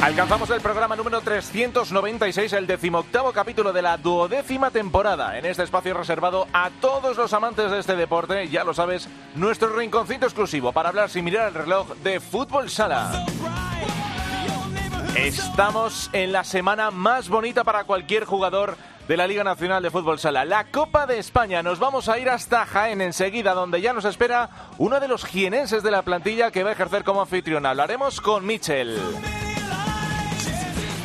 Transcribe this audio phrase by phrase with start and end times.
[0.00, 5.36] Alcanzamos el programa número 396, el decimoctavo capítulo de la duodécima temporada.
[5.36, 9.74] En este espacio reservado a todos los amantes de este deporte, ya lo sabes, nuestro
[9.74, 13.26] rinconcito exclusivo para hablar sin mirar el reloj de fútbol sala.
[15.16, 18.76] Estamos en la semana más bonita para cualquier jugador
[19.08, 21.62] de la Liga Nacional de Fútbol Sala, la Copa de España.
[21.62, 25.82] Nos vamos a ir hasta Jaén enseguida, donde ya nos espera uno de los jienenses
[25.82, 27.66] de la plantilla que va a ejercer como anfitrión.
[27.66, 29.00] Hablaremos con Michel.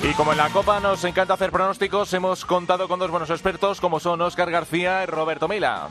[0.04, 3.80] Y como en la Copa nos encanta hacer pronósticos, hemos contado con dos buenos expertos
[3.80, 5.88] como son Óscar García y Roberto Mila.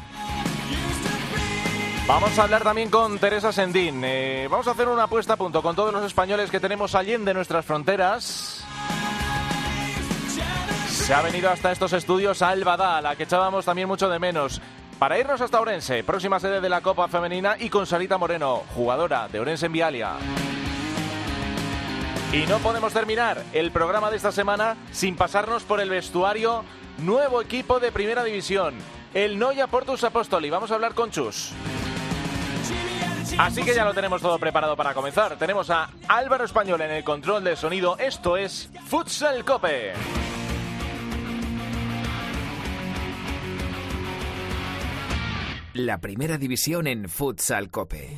[2.07, 4.03] Vamos a hablar también con Teresa Sendín.
[4.05, 7.17] Eh, vamos a hacer una apuesta a punto con todos los españoles que tenemos allí
[7.17, 8.63] de nuestras fronteras.
[10.91, 14.61] Se ha venido hasta estos estudios Alba a la que echábamos también mucho de menos.
[14.99, 19.27] Para irnos hasta Orense, próxima sede de la Copa Femenina, y con Sarita Moreno, jugadora
[19.29, 20.17] de Orense en Vialia.
[22.33, 26.65] Y no podemos terminar el programa de esta semana sin pasarnos por el vestuario
[26.97, 28.75] nuevo equipo de Primera División,
[29.13, 30.49] el Noya Portus Apostoli.
[30.49, 31.53] Vamos a hablar con Chus.
[33.37, 35.37] Así que ya lo tenemos todo preparado para comenzar.
[35.37, 37.99] Tenemos a Álvaro Español en el control del sonido.
[37.99, 39.93] Esto es Futsal Cope.
[45.75, 48.17] La primera división en Futsal Cope.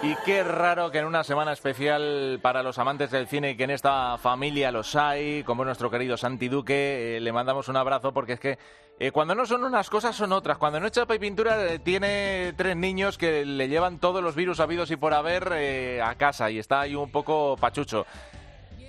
[0.00, 3.70] Y qué raro que en una semana especial para los amantes del cine, que en
[3.70, 8.34] esta familia los hay, como nuestro querido Santi Duque, eh, le mandamos un abrazo porque
[8.34, 8.58] es que
[9.00, 10.56] eh, cuando no son unas cosas son otras.
[10.56, 14.36] Cuando no echa chapa y pintura eh, tiene tres niños que le llevan todos los
[14.36, 18.06] virus habidos y por haber a casa y está ahí un poco pachucho.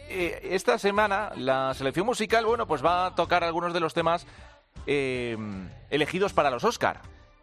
[0.09, 4.27] esta semana la selección musical, bueno, pues va a tocar algunos de los temas
[4.85, 7.01] elegidos para los Oscar.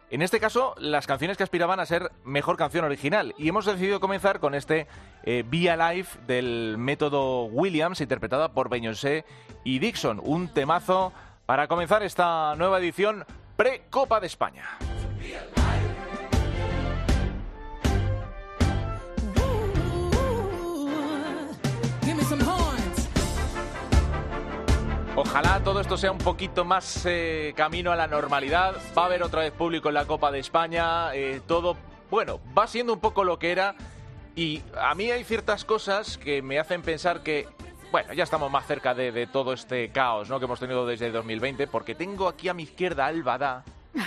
[0.09, 3.35] En este caso, las canciones que aspiraban a ser mejor canción original.
[3.37, 4.87] Y hemos decidido comenzar con este
[5.23, 9.25] eh, Be Alive del método Williams, interpretada por Beyoncé
[9.65, 10.21] y Dixon.
[10.23, 11.11] Un temazo
[11.45, 13.25] para comenzar esta nueva edición
[13.57, 14.77] pre-Copa de España.
[25.19, 28.75] Ojalá todo esto sea un poquito más eh, camino a la normalidad.
[28.95, 31.11] Va a haber otra vez público en la Copa de España.
[31.15, 31.75] Eh, todo,
[32.11, 33.73] bueno, va siendo un poco lo que era.
[34.35, 37.47] Y a mí hay ciertas cosas que me hacen pensar que,
[37.91, 40.37] bueno, ya estamos más cerca de, todo este caos ¿no?
[40.37, 41.65] que hemos tenido desde 2020.
[41.65, 43.63] Porque tengo aquí a mi izquierda Alba Da.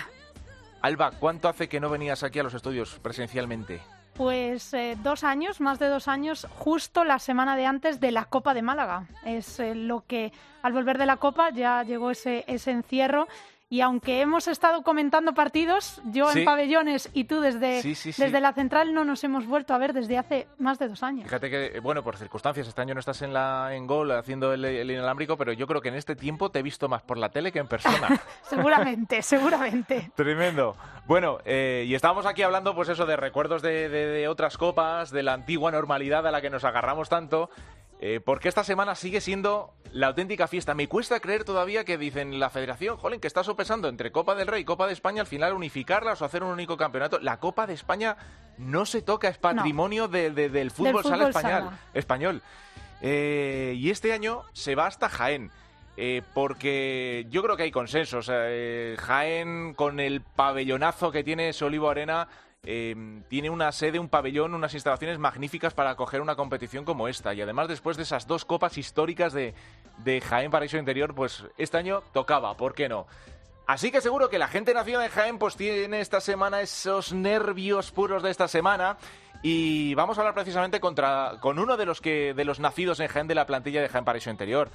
[0.80, 3.80] Alba, ¿cuánto hace que no venías aquí a los estudios presencialmente?
[4.20, 8.26] Pues eh, dos años, más de dos años, justo la semana de antes de la
[8.26, 9.06] Copa de Málaga.
[9.24, 13.28] Es eh, lo que al volver de la Copa ya llegó ese, ese encierro
[13.72, 18.92] y aunque hemos estado comentando partidos, yo en pabellones y tú desde, desde la central
[18.92, 21.22] no nos hemos vuelto a ver desde hace más de dos años.
[21.22, 24.90] Fíjate que, bueno, por circunstancias, este año no estás en, la, en gol haciendo el,
[24.90, 27.52] inalámbrico, pero yo creo que en este tiempo te he visto más por la tele
[27.52, 28.20] que en persona.
[28.42, 30.10] seguramente, seguramente.
[30.16, 30.74] Tremendo.
[31.06, 35.22] Bueno, eh, y estábamos aquí hablando, pues eso, de recuerdos de, de otras copas, de
[35.22, 37.50] la antigua normalidad a la que nos agarramos tanto.
[38.02, 40.72] Eh, porque esta semana sigue siendo la auténtica fiesta.
[40.72, 44.46] Me cuesta creer todavía que dicen la federación, jolín, que está sopesando entre Copa del
[44.46, 47.18] Rey y Copa de España al final unificarlas o hacer un único campeonato.
[47.18, 48.16] La Copa de España
[48.56, 51.70] no se toca, es patrimonio del fútbol, sala español.
[51.92, 52.42] español.
[53.02, 55.50] Eh, y este año se va hasta Jaén.
[55.98, 58.20] Eh, porque yo creo que hay consenso.
[58.22, 62.28] Jaén, con el pabellonazo que tiene ese Olivo Arena,
[62.62, 67.32] Em, tiene una sede, un pabellón, unas instalaciones magníficas para acoger una competición como esta.
[67.32, 69.54] Y además, después de esas dos copas históricas de,
[69.98, 73.06] de Jaén Paraíso Interior, pues este año tocaba, ¿por qué no?
[73.66, 77.92] Así que seguro que la gente nacida en Jaén pues tiene esta semana esos nervios
[77.92, 78.98] puros de esta semana.
[79.42, 83.08] Y vamos a hablar precisamente contra, con uno de los, que, de los nacidos en
[83.08, 84.68] Jaén de la plantilla de Jaén Paraíso Interior.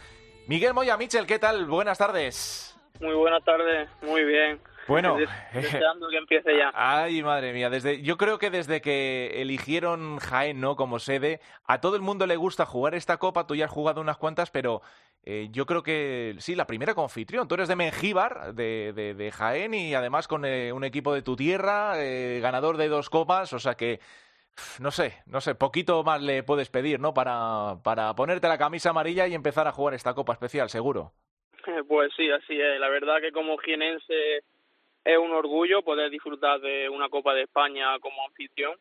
[0.47, 1.65] Miguel Moya, Michel, ¿qué tal?
[1.65, 2.75] Buenas tardes.
[2.99, 4.59] Muy buenas tardes, muy bien.
[4.87, 5.17] Bueno,
[5.53, 6.71] deseando que empiece ya.
[6.73, 10.75] Ay, madre mía, desde yo creo que desde que eligieron Jaén, ¿no?
[10.75, 14.01] como sede, a todo el mundo le gusta jugar esta copa, tú ya has jugado
[14.01, 14.81] unas cuantas, pero
[15.23, 17.47] eh, yo creo que sí, la primera como anfitrión.
[17.47, 21.35] Tú eres de Mengíbar, de, de, Jaén, y además con eh, un equipo de tu
[21.35, 23.99] tierra, eh, ganador de dos copas, o sea que
[24.79, 27.13] no sé, no sé, poquito más le puedes pedir, ¿no?
[27.13, 31.11] Para, para ponerte la camisa amarilla y empezar a jugar esta copa especial, seguro.
[31.87, 32.79] Pues sí, así es.
[32.79, 34.43] La verdad que como jienense
[35.05, 38.75] es un orgullo poder disfrutar de una Copa de España como anfitrión.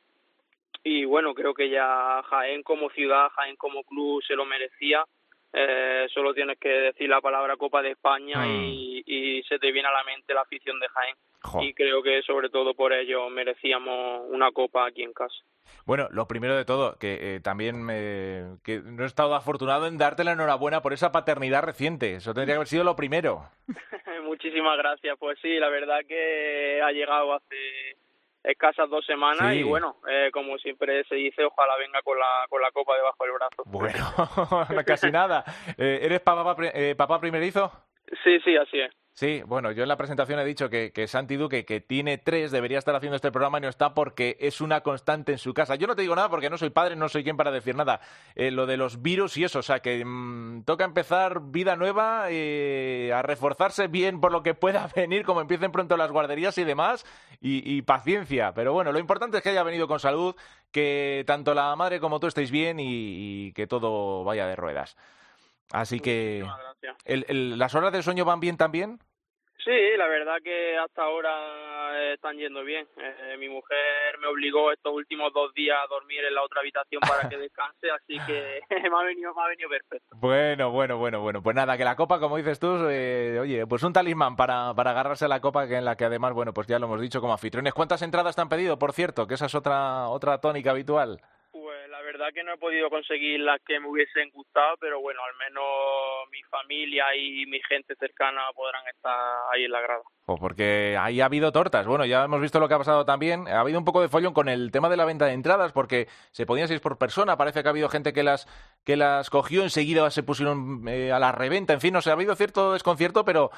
[0.83, 5.05] Y bueno, creo que ya Jaén como ciudad, Jaén como club se lo merecía.
[5.53, 8.65] Eh, solo tienes que decir la palabra Copa de España mm.
[9.07, 11.17] y, se te viene a la mente la afición de Jaén.
[11.61, 15.35] Y creo que sobre todo por ello merecíamos una copa aquí en casa.
[15.85, 19.99] Bueno, lo primero de todo, que eh, también me, que no he estado afortunado en
[19.99, 22.15] darte la enhorabuena por esa paternidad reciente.
[22.15, 23.43] Eso tendría que haber sido lo primero.
[24.35, 25.17] Muchísimas gracias.
[25.17, 27.57] Pues sí, la verdad que ha llegado hace
[28.43, 32.61] escasas dos semanas y bueno, eh, como siempre se dice, ojalá venga con la, con
[32.61, 33.63] la copa debajo del brazo.
[33.67, 35.45] Bueno, casi nada.
[35.79, 36.57] Eh, ¿Eres papá,
[36.97, 37.71] papá primerizo?
[38.25, 38.93] Sí, sí, así es.
[39.17, 42.79] Sí, bueno, yo en la presentación he dicho que, Santi Duque, que tiene tres, debería
[42.79, 45.77] estar haciendo este programa y no está porque es una constante en su casa.
[45.77, 48.01] Yo no te digo nada porque no soy padre, no soy quien para decir nada.
[48.35, 52.25] Eh, lo de los virus y eso, o sea, que mm, toca empezar vida nueva,
[52.31, 56.65] eh, a reforzarse bien por lo que pueda venir, como empiecen pronto las guarderías y
[56.65, 57.07] demás,
[57.41, 58.53] y, paciencia.
[58.53, 60.35] Pero bueno, lo importante es que haya venido con salud,
[60.73, 64.97] que tanto la madre como tú estéis bien y que todo vaya de ruedas.
[65.73, 66.45] Así que,
[67.05, 68.99] el, ¿las horas de sueño van bien también?
[69.65, 72.87] Sí, la verdad que hasta ahora están yendo bien.
[72.99, 77.01] Eh, mi mujer me obligó estos últimos dos días a dormir en la otra habitación
[77.01, 80.17] para que descanse, así que me, ha venido, me ha venido perfecto.
[80.17, 81.43] Bueno, bueno, bueno, bueno.
[81.43, 84.91] Pues nada, que la copa, como dices tú, eh, oye, pues un talismán para, para
[84.91, 87.23] agarrarse a la copa, que en la que además, bueno, pues ya lo hemos dicho
[87.23, 87.73] como anfitriones.
[87.73, 89.27] ¿Cuántas entradas te han pedido, por cierto?
[89.27, 91.23] Que esa es otra, otra tónica habitual
[92.15, 95.65] verdad que no he podido conseguir las que me hubiesen gustado, pero bueno, al menos
[96.31, 99.19] mi familia y mi gente cercana podrán estar
[99.53, 100.03] ahí en la grada.
[100.25, 101.87] porque ahí ha habido tortas.
[101.87, 103.49] Bueno, ya hemos visto lo que ha pasado también.
[103.49, 106.07] Ha habido un poco de follón con el tema de la venta de entradas, porque
[106.31, 107.37] se podían seis por persona.
[107.37, 108.47] Parece que ha habido gente que las,
[108.85, 111.73] que las cogió, enseguida se pusieron eh, a la reventa.
[111.73, 113.51] En fin, no sé, ha habido cierto desconcierto, pero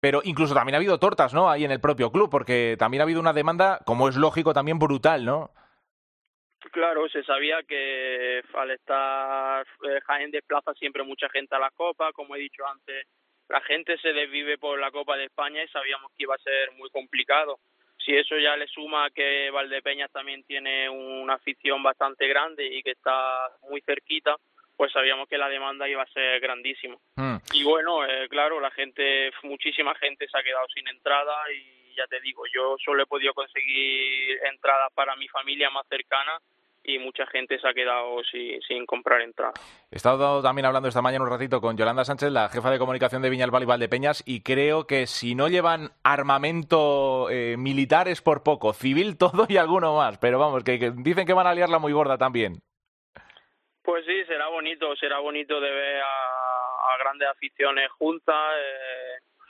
[0.00, 1.50] pero incluso también ha habido tortas, ¿no?
[1.50, 4.78] Ahí en el propio club, porque también ha habido una demanda, como es lógico, también
[4.78, 5.50] brutal, ¿no?
[6.70, 12.12] Claro, se sabía que al estar eh, Jaén desplaza siempre mucha gente a la Copa,
[12.12, 13.06] como he dicho antes,
[13.48, 16.72] la gente se desvive por la Copa de España y sabíamos que iba a ser
[16.72, 17.58] muy complicado.
[17.96, 22.92] Si eso ya le suma que Valdepeñas también tiene una afición bastante grande y que
[22.92, 24.36] está muy cerquita,
[24.76, 26.96] pues sabíamos que la demanda iba a ser grandísima.
[27.16, 27.38] Hmm.
[27.52, 32.06] Y bueno, eh, claro, la gente, muchísima gente se ha quedado sin entrada y ya
[32.06, 36.38] te digo, yo solo he podido conseguir entradas para mi familia más cercana
[36.84, 39.52] y mucha gente se ha quedado sin, comprar entrada.
[39.90, 43.22] He estado también hablando esta mañana un ratito con Yolanda Sánchez, la jefa de comunicación
[43.22, 48.42] de Viñalbal y Valdepeñas, y creo que si no llevan armamento eh, militar es por
[48.42, 51.92] poco, civil todo y alguno más, pero vamos, que, dicen que van a liarla muy
[51.92, 52.62] gorda también.
[53.82, 58.34] Pues sí, será bonito, será bonito de ver a, grandes aficiones juntas.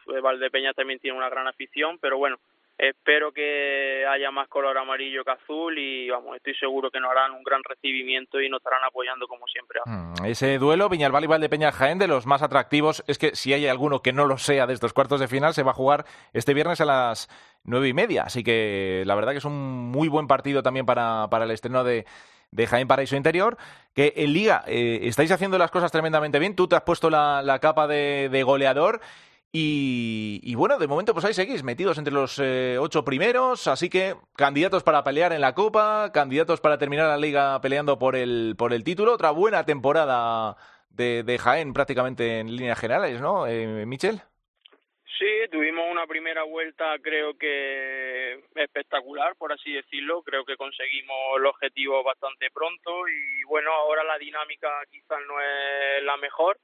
[0.07, 2.39] Eh, Valdepeñas también tiene una gran afición, pero bueno,
[2.79, 7.33] Espero que haya más color amarillo que azul y vamos, estoy seguro que nos harán
[7.33, 9.81] un gran recibimiento y nos estarán apoyando como siempre.
[9.85, 13.67] Mm, ese duelo, Viñalbal y Valdepeña Jaén, de los más atractivos, es que si hay
[13.67, 16.55] alguno que no lo sea de estos cuartos de final, se va a jugar este
[16.55, 17.29] viernes a las
[17.65, 18.23] nueve y media.
[18.23, 21.82] Así que la verdad que es un muy buen partido también para, para el estreno
[21.82, 22.06] de,
[22.53, 23.56] de Jaén Paraíso Interior,
[23.93, 26.55] que en Liga eh, estáis haciendo las cosas tremendamente bien.
[26.55, 29.01] Tú te has puesto la, capa de, de goleador
[29.50, 34.14] y, bueno, de momento pues ahí seguís, metidos entre los eh, ocho primeros, así que
[34.36, 38.72] candidatos para pelear en la Copa, candidatos para terminar la Liga peleando por el, por
[38.72, 39.14] el título.
[39.14, 40.56] Otra buena temporada
[40.90, 44.20] de, de Jaén prácticamente en líneas generales, ¿no, eh, Michel?
[45.19, 50.22] Sí, tuvimos una primera vuelta creo que espectacular, por así decirlo.
[50.22, 56.05] Creo que conseguimos el objetivo bastante pronto y bueno, ahora la dinámica quizás no es
[56.05, 56.56] la mejor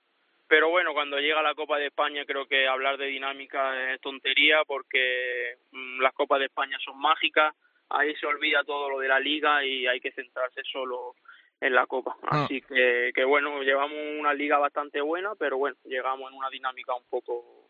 [0.54, 4.58] pero bueno, cuando llega la Copa de España creo que hablar de dinámica es tontería
[4.64, 7.52] porque mm, las Copas de España son mágicas,
[7.88, 11.16] ahí se olvida todo lo de la liga y hay que centrarse solo
[11.60, 12.14] en la Copa.
[12.22, 12.44] Ah.
[12.44, 16.94] Así que, que bueno, llevamos una liga bastante buena, pero bueno, llegamos en una dinámica
[16.94, 17.64] un poco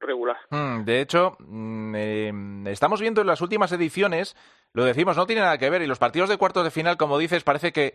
[0.00, 0.38] regular.
[0.50, 2.32] Mm, de hecho, mm, eh,
[2.72, 4.34] estamos viendo en las últimas ediciones,
[4.72, 7.18] lo decimos, no tiene nada que ver, y los partidos de cuartos de final, como
[7.18, 7.94] dices, parece que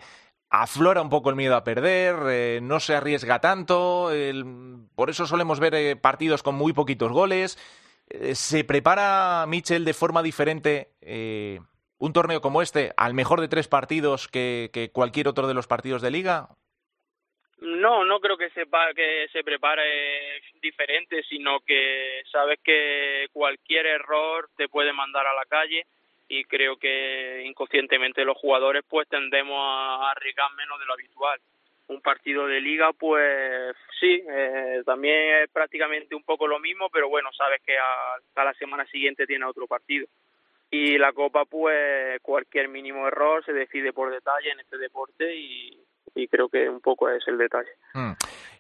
[0.62, 4.10] aflora un poco el miedo a perder, eh, no se arriesga tanto,
[4.96, 7.58] por eso solemos ver eh, partidos con muy poquitos goles.
[8.34, 10.92] ¿Se prepara Michel de forma diferente
[11.98, 16.02] un torneo como este al mejor de tres partidos que, cualquier otro de los partidos
[16.02, 16.50] de liga?
[17.58, 24.50] No, no creo que sepa que se prepare diferente, sino que sabes que cualquier error
[24.56, 25.86] te puede mandar a la calle
[26.28, 31.40] y creo que inconscientemente los jugadores pues tendemos a arriesgar menos de lo habitual.
[31.88, 37.10] Un partido de liga pues sí, eh, también es prácticamente un poco lo mismo, pero
[37.10, 40.08] bueno, sabes que hasta la semana siguiente tiene otro partido.
[40.72, 45.82] Y la copa pues cualquier mínimo error se decide por detalle en este deporte y,
[46.28, 47.70] creo que un poco es el detalle.
[47.94, 48.14] Mm.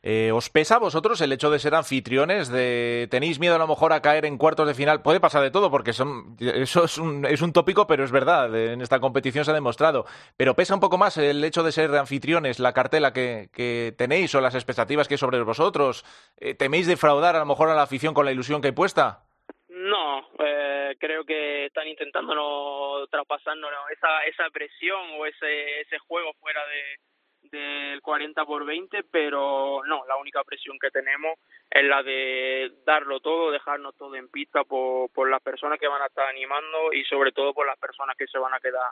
[0.07, 2.49] Eh, ¿Os pesa a vosotros el hecho de ser anfitriones?
[2.49, 5.01] De, ¿Tenéis miedo a lo mejor a caer en cuartos de final?
[5.01, 8.55] Puede pasar de todo, porque son, eso es un, es un tópico, pero es verdad,
[8.55, 10.05] en esta competición se ha demostrado.
[10.37, 14.41] Pero pesa un poco más el hecho de ser anfitriones, la cartela que, tenéis o
[14.41, 16.05] las expectativas que hay sobre vosotros.
[16.37, 19.23] Eh, ¿Teméis defraudar a lo mejor a la afición con la ilusión que hay puesta?
[19.69, 27.14] No, eh, creo que están intentando no esa, presión o ese juego fuera de
[27.49, 31.37] del 40 por 20, pero no, la única presión que tenemos
[31.69, 36.01] es la de darlo todo, dejarnos todo en pista por, por las personas que van
[36.01, 38.91] a estar animando y sobre todo por las personas que se van a quedar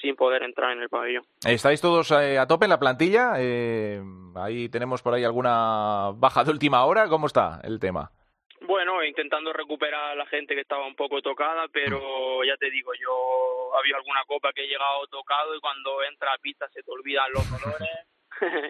[0.00, 1.24] sin poder entrar en el pabellón.
[1.46, 3.34] ¿Estáis todos eh, a tope en la plantilla?
[3.38, 4.00] Eh,
[4.36, 7.08] ahí tenemos por ahí alguna baja de última hora.
[7.08, 8.10] ¿Cómo está el tema?
[8.62, 12.92] Bueno, intentando recuperar a la gente que estaba un poco tocada, pero ya te digo,
[12.94, 16.90] yo había alguna copa que he llegado tocado y cuando entra a pista se te
[16.90, 18.06] olvidan los dolores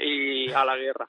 [0.00, 1.09] y a la guerra.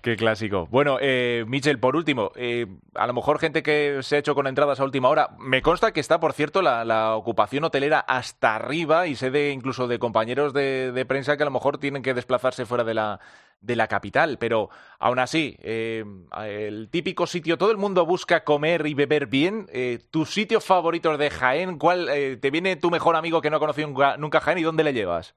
[0.00, 0.66] Qué clásico.
[0.70, 4.46] Bueno, eh, Michel, por último, eh, a lo mejor gente que se ha hecho con
[4.46, 9.06] entradas a última hora, me consta que está, por cierto, la, ocupación hotelera hasta arriba
[9.06, 12.66] y sé de incluso de compañeros de, prensa que a lo mejor tienen que desplazarse
[12.66, 13.20] fuera de la,
[13.60, 16.04] de la capital, pero aún así, eh,
[16.44, 19.66] el típico sitio, todo el mundo busca comer y beber bien.
[19.72, 21.78] Eh, ¿Tu sitio favorito de Jaén?
[21.78, 22.08] ¿Cuál
[22.40, 25.34] te viene tu mejor amigo que no ha conocido nunca Jaén y dónde le llevas?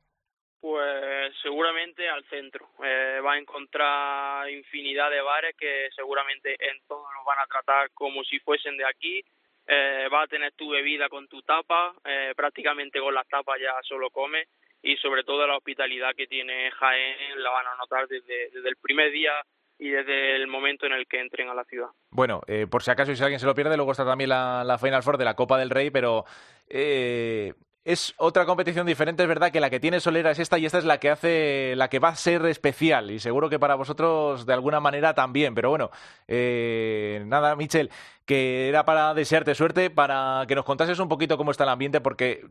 [0.62, 1.15] Pues
[1.46, 2.70] seguramente al centro.
[2.84, 7.92] Eh, va a encontrar infinidad de bares que seguramente en todos los van a tratar
[7.94, 9.24] como si fuesen de aquí.
[9.68, 13.74] Eh, va a tener tu bebida con tu tapa, eh, prácticamente con las tapas ya
[13.84, 14.48] solo come
[14.82, 19.12] y sobre todo la hospitalidad que tiene Jaén la van a notar desde, el primer
[19.12, 19.34] día
[19.78, 21.90] y desde el momento en el que entren a la ciudad.
[22.10, 24.64] Bueno, eh, por si acaso y si alguien se lo pierde, luego está también la,
[24.64, 26.25] la Final Four de la Copa del Rey, pero
[26.70, 27.54] eh,
[27.86, 30.80] es otra competición diferente, es verdad que la que tiene Solera es esta y esta
[30.80, 34.48] es la que hace, la que va a ser especial y seguro que para vosotros
[34.48, 35.54] de alguna manera también.
[35.54, 35.92] Pero bueno,
[36.27, 37.92] eh, nada, Michel,
[38.25, 42.01] que era para desearte suerte, para que nos contases un poquito cómo está el ambiente,
[42.01, 42.48] porque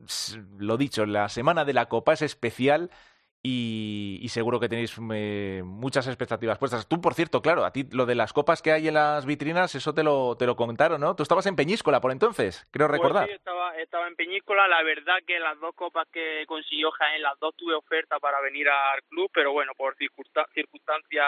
[0.56, 2.90] lo dicho, la semana de la Copa es especial
[3.46, 6.88] y, seguro que tenéis eh, muchas expectativas puestas.
[6.88, 9.74] Tú, por cierto, claro, a ti lo de las copas que hay en las vitrinas,
[9.74, 11.14] eso te lo, te lo contaron, ¿no?
[11.14, 13.28] Tú estabas en Peñíscola por entonces, creo pues recordar.
[13.28, 14.66] Sí, estaba, estaba en Peñíscola.
[14.66, 18.66] La verdad que las dos copas que consiguió Jaén, las dos tuve oferta para venir
[18.66, 21.26] al club, pero bueno, por circunstancias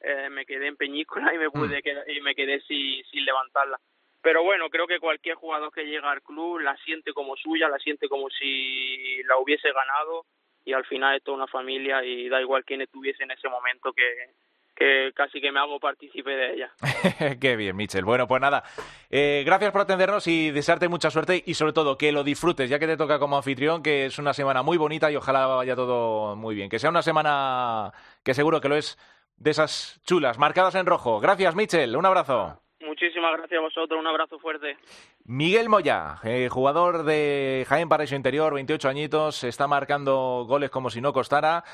[0.00, 1.82] eh, me quedé en Peñíscola y me, pude mm.
[1.82, 3.78] quedar, y me quedé sin, sin levantarla.
[4.22, 7.78] Pero bueno, creo que cualquier jugador que llega al club la siente como suya, la
[7.78, 10.24] siente como si la hubiese ganado
[10.64, 13.92] y al final es toda una familia y da igual quién estuviese en ese momento
[13.92, 14.30] que,
[14.74, 16.72] que casi que me hago partícipe de ella.
[17.40, 18.04] Qué bien, Michel.
[18.04, 18.62] Bueno, pues nada,
[19.10, 22.78] eh, gracias por atendernos y desearte mucha suerte y sobre todo que lo disfrutes, ya
[22.78, 26.36] que te toca como anfitrión, que es una semana muy bonita y ojalá vaya todo
[26.36, 26.68] muy bien.
[26.68, 27.92] Que sea una semana
[28.22, 28.98] que seguro que lo es
[29.36, 31.20] de esas chulas, marcadas en rojo.
[31.20, 31.96] Gracias, Michel.
[31.96, 32.60] Un abrazo.
[33.02, 34.76] Muchísimas gracias a vosotros, un abrazo fuerte.
[35.24, 41.00] Miguel Moya, eh, jugador de Jaén Paraíso Interior, 28 añitos, está marcando goles como si
[41.00, 41.64] no costara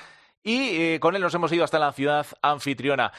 [0.42, 3.12] y eh, con él nos hemos ido hasta la ciudad anfitriona.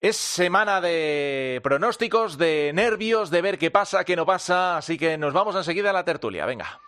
[0.00, 5.18] Es semana de pronósticos, de nervios, de ver qué pasa, qué no pasa, así que
[5.18, 6.46] nos vamos enseguida a la tertulia.
[6.46, 6.80] Venga.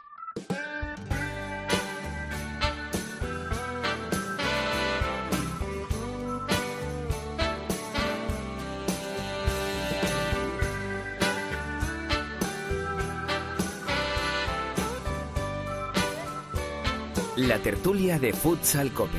[17.49, 19.19] La tertulia de Futsal Cope.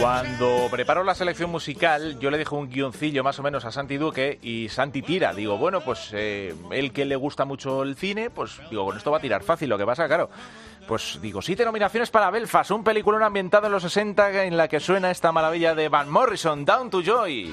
[0.00, 3.98] Cuando preparo la selección musical, yo le dejo un guioncillo más o menos a Santi
[3.98, 5.34] Duque y Santi tira.
[5.34, 9.10] Digo, bueno, pues eh, él que le gusta mucho el cine, pues digo, con esto
[9.10, 9.68] va a tirar fácil.
[9.68, 10.30] Lo que pasa, claro,
[10.88, 14.80] pues digo, siete nominaciones para Belfast, un peliculón ambientado en los 60 en la que
[14.80, 17.52] suena esta maravilla de Van Morrison, Down to Joy.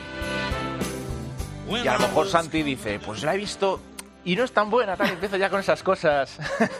[1.69, 3.79] Y a lo mejor Santi dice, pues la he visto
[4.25, 6.39] y no es tan buena, tal, empiezo ya con esas cosas.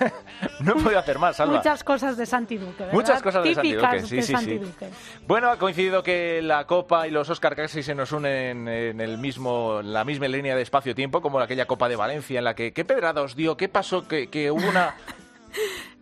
[0.61, 1.57] no he podido hacer más, Salva.
[1.57, 2.93] Muchas cosas de Santi Duque, ¿verdad?
[2.93, 4.57] Muchas cosas de Santi Duque, sí, de sí, Santi sí.
[4.59, 4.89] Duque.
[5.27, 9.17] Bueno, ha coincidido que la Copa y los Oscar casi se nos unen en el
[9.17, 12.71] mismo, en la misma línea de espacio-tiempo, como aquella Copa de Valencia, en la que,
[12.71, 13.57] ¿qué pedrada os dio?
[13.57, 14.07] ¿Qué pasó?
[14.07, 14.95] Que, que hubo una...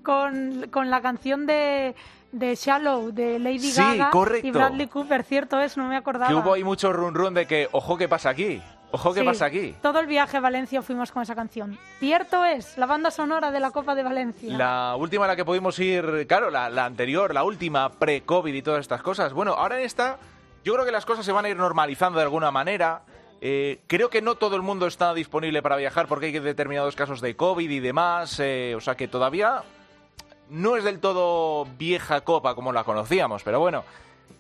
[0.04, 1.94] Con, con la canción de,
[2.32, 4.48] de Shallow, de Lady Sí, Gaga correcto.
[4.48, 6.28] y Bradley Cooper, cierto es, no me acordaba.
[6.28, 8.60] que hubo ahí mucho run run de que, ojo, ¿qué pasa aquí?
[8.92, 9.76] Ojo, ¿qué Sí, pasa aquí?
[9.82, 11.78] Todo el viaje a Valencia fuimos con esa canción.
[12.00, 14.58] Cierto es, la banda sonora de la Copa de Valencia.
[14.58, 18.62] La última a la que pudimos ir, claro, la, la anterior, la última, pre-COVID y
[18.62, 19.32] todas estas cosas.
[19.34, 20.18] Bueno, ahora en esta,
[20.66, 23.04] yo creo que las cosas se van a ir normalizando de alguna manera.
[23.40, 27.22] Eh, creo que no todo el mundo está disponible para viajar porque hay determinados casos
[27.22, 28.40] de COVID y demás.
[28.40, 29.64] eh, o sea que todavía
[30.50, 33.84] no es del todo vieja copa como la conocíamos, pero bueno.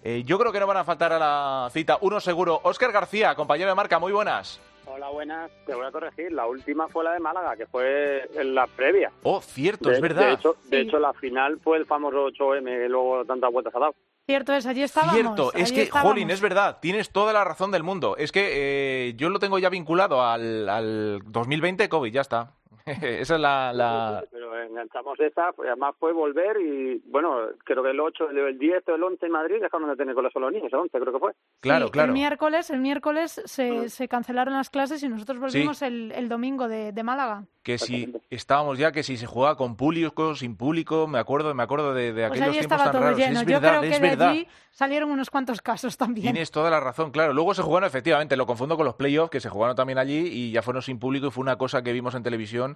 [0.04, 1.98] Eh, yo creo que no van a faltar a la cita.
[2.02, 2.60] Uno seguro.
[2.64, 4.60] Óscar García, compañero de marca, muy buenas.
[4.86, 5.50] Hola, buenas.
[5.66, 6.32] Te voy a corregir.
[6.34, 9.12] La última fue la de Málaga, que fue en la previa.
[9.24, 10.28] Oh, cierto, de, es verdad.
[10.28, 10.88] De hecho, de Sí.
[10.88, 13.96] hecho, la final fue el famoso 8M, que luego tantas vueltas ha dado.
[14.26, 15.16] Cierto es, allí estábamos.
[15.16, 16.14] Cierto, es que, estábamos.
[16.14, 18.16] Jolín, es verdad, tienes toda la razón del mundo.
[18.18, 22.54] Es que eh, yo lo tengo ya vinculado al, al 2020 COVID, ya está.
[23.02, 23.74] Esa es la...
[23.74, 24.24] la...
[24.32, 28.58] Pero enganchamos esa, pues, además fue volver y, bueno, creo que el 8, el, el
[28.60, 31.14] 10 o el 11 en Madrid dejaron de tener colegio los niños, el 11 creo
[31.14, 31.32] que fue.
[31.62, 32.08] Claro, Sí, claro.
[32.10, 36.68] El miércoles, el miércoles se, se cancelaron las clases y nosotros volvimos el, el domingo
[36.68, 37.46] de, de Málaga.
[37.64, 41.62] Que si estábamos ya, que si se jugaba con público, sin público, me acuerdo, me
[41.62, 43.18] acuerdo de, de aquellos tiempos tan raros.
[43.20, 43.40] lleno.
[43.42, 44.30] Es Yo verdad, creo que es de verdad.
[44.30, 46.34] allí salieron unos cuantos casos también.
[46.34, 47.34] Tienes toda la razón, claro.
[47.34, 50.52] Luego se jugaron, efectivamente, lo confundo con los playoffs, que se jugaron también allí y
[50.52, 52.71] ya fueron sin público y fue una cosa que vimos en televisión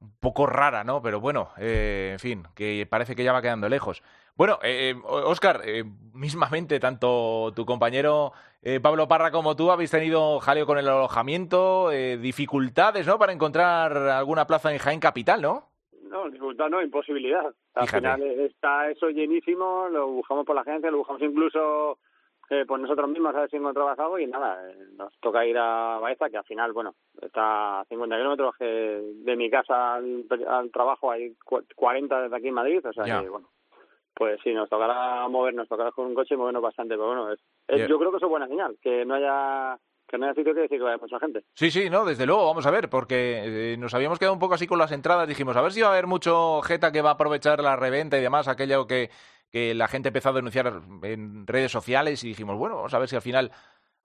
[0.00, 1.02] un poco rara, ¿no?
[1.02, 4.02] Pero bueno, eh, en fin, que parece que ya va quedando lejos.
[4.34, 5.60] Bueno, eh, Oscar,
[6.12, 8.32] mismamente, tanto tu compañero
[8.64, 13.18] eh, Pablo Parra como tú habéis tenido jaleo con el alojamiento, eh, dificultades, ¿no?
[13.18, 15.68] Para encontrar alguna plaza en Jaén Capital, ¿no?
[16.04, 17.46] No, dificultad no, imposibilidad.
[17.74, 17.96] Al Fíjate.
[17.96, 21.98] final está eso llenísimo, lo buscamos por la agencia, lo buscamos incluso
[22.52, 25.56] eh, por nosotros mismos a ver si encontrabas algo y nada, eh, nos toca ir
[25.58, 30.70] a Baeza, que al final, bueno, está a 50 kilómetros de mi casa al, al
[30.70, 33.48] trabajo hay cu- 40 desde aquí en Madrid, o sea que, bueno,
[34.14, 37.40] pues sí, nos tocará movernos, tocará con un coche y movernos bastante, pero bueno, es,
[37.88, 40.60] yo creo que eso es buena señal, que no haya que no haya sitio que
[40.60, 41.42] decir que vaya mucha gente.
[41.54, 44.52] Sí, sí, no, desde luego, vamos a ver, porque eh, nos habíamos quedado un poco
[44.54, 47.10] así con las entradas, dijimos, a ver si va a haber mucho jeta que va
[47.10, 49.08] a aprovechar la reventa y demás, aquello que,
[49.52, 53.08] que la gente empezó a denunciar en redes sociales y dijimos, bueno, vamos a ver
[53.08, 53.52] si al final,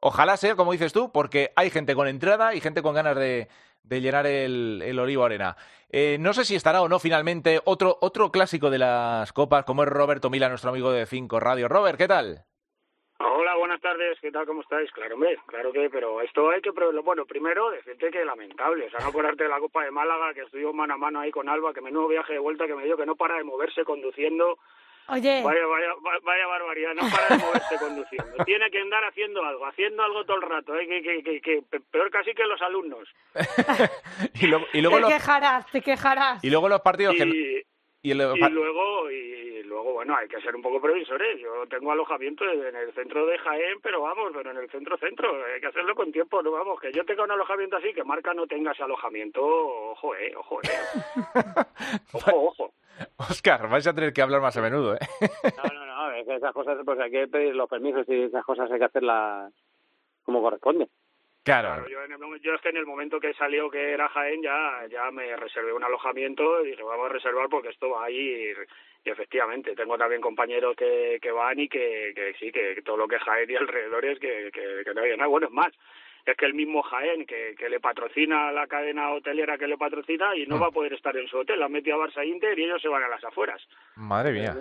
[0.02, 3.48] ojalá sea como dices tú, porque hay gente con entrada y gente con ganas de,
[3.90, 5.56] llenar el, el Olivo Arena.
[5.90, 9.84] Eh, no sé si estará o no finalmente otro, otro clásico de las copas, como
[9.84, 11.70] es Roberto Mila, nuestro amigo de Cinco Radio.
[11.70, 12.44] Robert, ¿qué tal?
[13.20, 14.46] Hola, buenas tardes, ¿qué tal?
[14.46, 14.92] ¿Cómo estáis?
[14.92, 18.90] Claro, hombre, claro que, pero esto hay que, pero bueno, primero decirte que lamentable, o
[18.92, 21.50] sea, no acordarte de la Copa de Málaga, que estuvo mano a mano ahí con
[21.50, 24.60] Alba, que menudo viaje de vuelta que me dio, que no para de moverse conduciendo,
[25.10, 29.44] Oye, vaya, vaya, va- vaya barbaridad, no para de moverse conduciendo, tiene que andar haciendo
[29.44, 30.88] algo, haciendo algo todo el rato, ¿eh?
[30.88, 33.08] que, que, que, que pe- peor casi que los alumnos.
[34.42, 36.44] y, luego, y, luego te los, quejarás, te quejarás.
[36.44, 37.24] y luego los partidos que...
[37.24, 37.64] Y,
[38.12, 42.74] y luego y luego bueno hay que ser un poco previsores yo tengo alojamiento en
[42.76, 46.12] el centro de Jaén pero vamos pero en el centro centro hay que hacerlo con
[46.12, 49.42] tiempo no vamos que yo tenga un alojamiento así que marca no tenga ese alojamiento
[49.44, 50.70] ojo eh ojo eh
[52.14, 52.74] ojo ojo
[53.18, 55.00] Oscar, vais a tener que hablar más a menudo, ¿eh?
[55.58, 58.44] No, no, no, es que esas cosas, pues hay que pedir los permisos y esas
[58.46, 59.54] cosas hay que hacerlas
[60.24, 60.88] como corresponde.
[61.44, 61.70] Claro.
[61.70, 64.44] Claro, yo, en el, yo es que en el momento que salió que era Jaén
[64.44, 68.12] ya ya me reservé un alojamiento y dije vamos a reservar porque esto va a
[68.12, 68.58] ir
[69.06, 72.98] y efectivamente tengo también compañeros que, que van y que, que sí que, que todo
[72.98, 75.72] lo que es Jaén y alrededores que, que, que no hay nada bueno es más
[76.32, 80.36] es que el mismo Jaén que, que le patrocina la cadena hotelera que le patrocina
[80.36, 80.62] y no Mm.
[80.64, 82.88] va a poder estar en su hotel han metido a Barça Inter y ellos se
[82.88, 83.62] van a las afueras
[83.96, 84.56] Madre mía.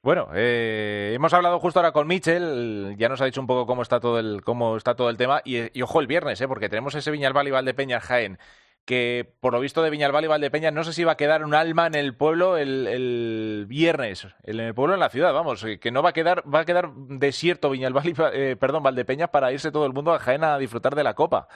[0.00, 3.82] Bueno, eh, hemos hablado justo ahora con Michel, ya nos ha dicho un poco cómo
[3.82, 6.46] está todo el, cómo está todo el tema, y, y ojo el viernes, ¿eh?
[6.46, 8.38] porque tenemos ese Viñalbal y Valdepeñas Jaén,
[8.88, 11.54] que por lo visto de Viñalbal y Valdepeñas no sé si va a quedar un
[11.54, 15.78] alma en el pueblo el, el viernes, en el pueblo en la ciudad, vamos, eh,
[15.78, 19.52] que no va a quedar, va a quedar desierto Viñalbal y, eh, perdón, Valdepeñas para
[19.52, 21.48] irse todo el mundo a Jaén a disfrutar de la copa.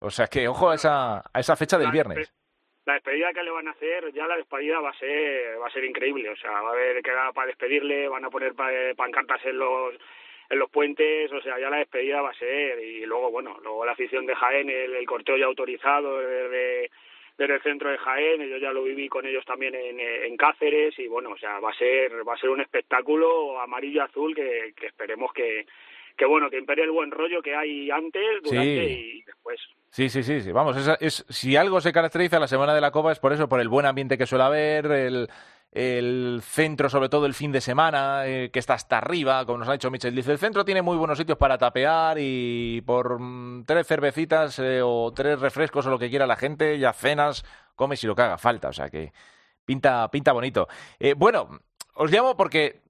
[0.00, 2.32] O sea que ojo a esa, a esa fecha del viernes.
[2.86, 5.70] La despedida que le van a hacer, ya la despedida va a ser va a
[5.70, 9.44] ser increíble, o sea, va a haber que para despedirle, van a poner pa- pancartas
[9.44, 9.92] en los
[10.50, 13.84] en los puentes, o sea, ya la despedida va a ser y luego bueno, luego
[13.84, 16.90] la afición de Jaén, el, el corteo ya autorizado desde,
[17.36, 20.98] desde el centro de Jaén, yo ya lo viví con ellos también en, en Cáceres
[20.98, 24.72] y bueno, o sea, va a ser va a ser un espectáculo amarillo azul que,
[24.74, 25.66] que esperemos que
[26.18, 29.60] que bueno, que impere el buen rollo que hay antes, durante y después.
[29.90, 30.52] Sí, sí, sí, sí.
[30.52, 33.60] Vamos, es, si algo se caracteriza la semana de la Copa es por eso, por
[33.60, 35.28] el buen ambiente que suele haber, el,
[35.70, 39.68] el centro, sobre todo el fin de semana, eh, que está hasta arriba, como nos
[39.68, 40.14] ha dicho Michel.
[40.14, 44.80] Dice, el centro tiene muy buenos sitios para tapear y por mm, tres cervecitas eh,
[44.82, 48.22] o tres refrescos o lo que quiera la gente, ya cenas, comes y lo que
[48.22, 48.68] haga falta.
[48.68, 49.12] O sea que
[49.64, 50.68] pinta, pinta bonito.
[50.98, 51.60] Eh, bueno,
[51.94, 52.80] os llamo porque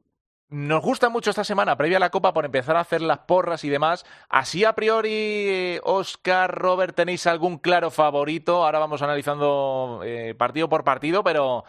[0.51, 3.65] nos gusta mucho esta semana, previa a la Copa, por empezar a hacer las porras
[3.65, 4.07] y demás.
[4.29, 8.65] Así a priori, Oscar, Robert, ¿tenéis algún claro favorito?
[8.65, 10.01] Ahora vamos analizando
[10.39, 11.65] partido por partido, pero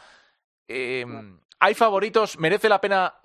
[0.70, 2.40] Em, ¿Hay favoritos?
[2.40, 3.16] ¿Merece la pena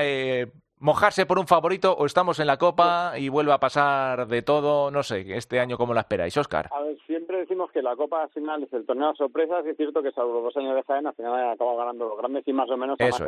[0.00, 0.46] eh,
[0.80, 4.90] mojarse por un favorito o estamos en la Copa y vuelve a pasar de todo?
[4.90, 6.68] No sé, este año cómo la esperáis, Oscar.
[6.72, 9.70] A ver, siempre decimos que la Copa al final es el torneo de sorpresas y
[9.70, 12.48] es cierto que salvo dos años de Jaén al final ha acabado ganando los grandes
[12.48, 13.22] y más o menos a más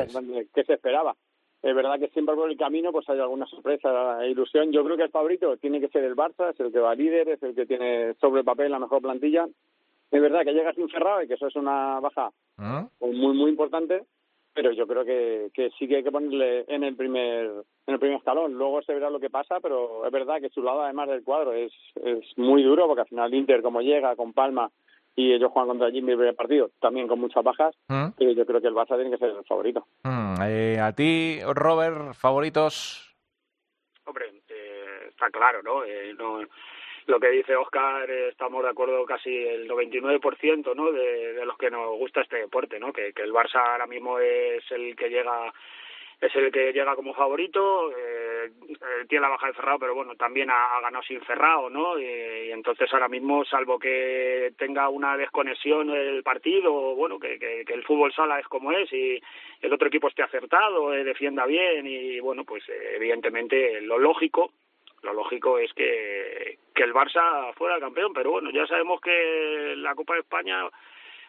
[0.55, 1.15] que se esperaba.
[1.63, 4.73] Es verdad que siempre por el camino pues hay alguna sorpresa e ilusión.
[4.73, 7.29] Yo creo que el favorito tiene que ser el Barça, es el que va líder,
[7.29, 9.47] es el que tiene sobre el papel la mejor plantilla
[10.11, 12.87] es verdad que llega sin cerrado y que eso es una baja ¿Ah?
[13.01, 14.05] muy muy importante,
[14.55, 17.51] pero yo creo que, que sí que hay que ponerle en el primer
[17.87, 18.55] en el primer escalón.
[18.55, 21.53] Luego se verá lo que pasa, pero es verdad que su lado además del cuadro
[21.53, 24.71] es, es muy duro porque al final Inter como llega con Palma
[25.17, 28.09] y ellos juegan contra Jimmy el primer partido, también con muchas bajas, ¿Mm?
[28.19, 29.87] y yo creo que el Barça tiene que ser el favorito.
[30.05, 30.35] ¿Mm?
[30.43, 33.17] Eh, a ti, Robert, favoritos.
[34.05, 35.85] Hombre, eh, está claro, ¿no?
[35.85, 36.41] Eh, no
[37.07, 40.93] lo que dice Oscar, eh, estamos de acuerdo casi el 99% ¿no?
[40.93, 42.93] de, de los que nos gusta este deporte, ¿no?
[42.93, 45.53] que, que el Barça ahora mismo es el que llega
[46.21, 50.15] es el que llega como favorito, eh, eh, tiene la baja de Ferrao, pero bueno,
[50.15, 51.99] también ha, ganado sin Ferrao, ¿no?
[51.99, 57.75] Y, entonces ahora mismo, salvo que tenga una desconexión el partido, bueno, que, que, que,
[57.75, 59.21] el fútbol sala es como es y
[59.61, 62.65] el otro equipo esté acertado, eh, defienda bien y bueno, pues
[62.95, 64.53] evidentemente lo lógico
[65.03, 69.95] lo lógico es que, que el Barça fuera campeón, pero bueno, ya sabemos que la
[69.95, 70.69] Copa de España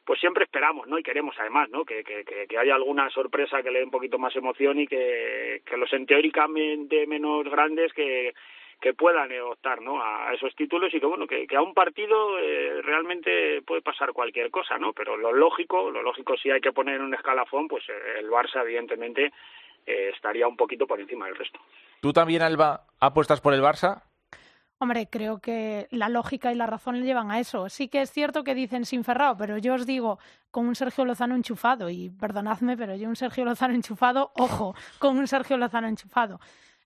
[0.05, 0.97] pues siempre esperamos, ¿no?
[0.97, 1.83] Y queremos además, ¿no?
[1.83, 5.61] Que, que, que haya alguna sorpresa que le dé un poquito más emoción y que,
[5.65, 8.33] que los en teóricamente menos grandes que,
[8.79, 10.01] que puedan optar ¿no?
[10.01, 14.13] a esos títulos y que bueno que, que a un partido eh, realmente puede pasar
[14.13, 17.83] cualquier cosa no pero lo lógico lo lógico si hay que poner un escalafón pues
[17.89, 19.31] eh, el Barça evidentemente
[19.87, 21.59] eh, estaría un poquito por encima del resto
[22.01, 24.03] ¿Tú también, Alba, apuestas por el Barça?
[24.79, 27.67] Hombre, creo que la lógica y la razón le llevan a eso.
[27.69, 30.19] Sí que es cierto que dicen sin Ferrao, pero yo os digo,
[30.51, 35.17] con un Sergio Lozano enchufado, y perdonadme, pero yo un Sergio Lozano enchufado, ojo, con
[35.17, 36.39] un Sergio Lozano enchufado.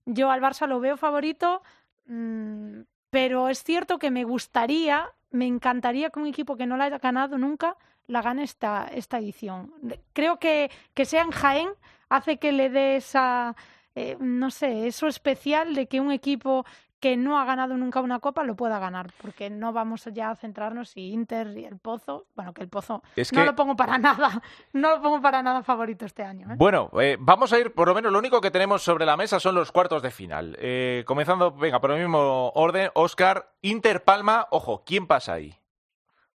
[0.06, 1.62] Yo al Barça lo veo favorito,
[2.06, 6.84] mmm, pero es cierto que me gustaría, me encantaría que un equipo que no la
[6.84, 9.72] haya ganado nunca la gane esta, esta edición.
[10.12, 11.68] Creo que, que sea en Jaén
[12.16, 13.54] hace que le dé esa
[13.94, 16.64] eh, no sé, eso especial de que un equipo
[17.02, 20.36] que no ha ganado nunca una copa lo pueda ganar, porque no vamos ya a
[20.36, 24.40] centrarnos si Inter y el Pozo, bueno, que el Pozo no lo pongo para nada,
[24.72, 26.46] no lo pongo para nada favorito este año.
[26.52, 26.54] ¿eh?
[26.56, 29.40] Bueno, eh, vamos a ir, por lo menos lo único que tenemos sobre la mesa
[29.40, 30.56] son los cuartos de final.
[30.60, 35.52] Eh, comenzando, venga, por el mismo orden, Oscar, Inter Palma, ojo, ¿quién pasa ahí?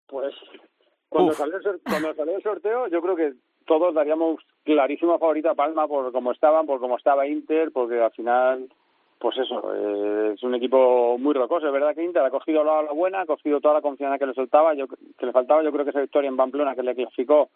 [0.05, 0.35] Pues
[1.07, 3.33] cuando salió, cuando salió el sorteo, yo creo que
[3.67, 8.11] todos daríamos clarísima favorita a Palma por cómo estaban, por cómo estaba Inter, porque al
[8.11, 8.67] final,
[9.19, 11.67] pues eso, eh, es un equipo muy rocoso.
[11.67, 14.33] Es verdad que Inter ha cogido la, buena, ha cogido toda la confianza que le
[14.33, 15.61] soltaba, yo, que le faltaba.
[15.61, 17.49] Yo creo que esa victoria en Pamplona que le clasificó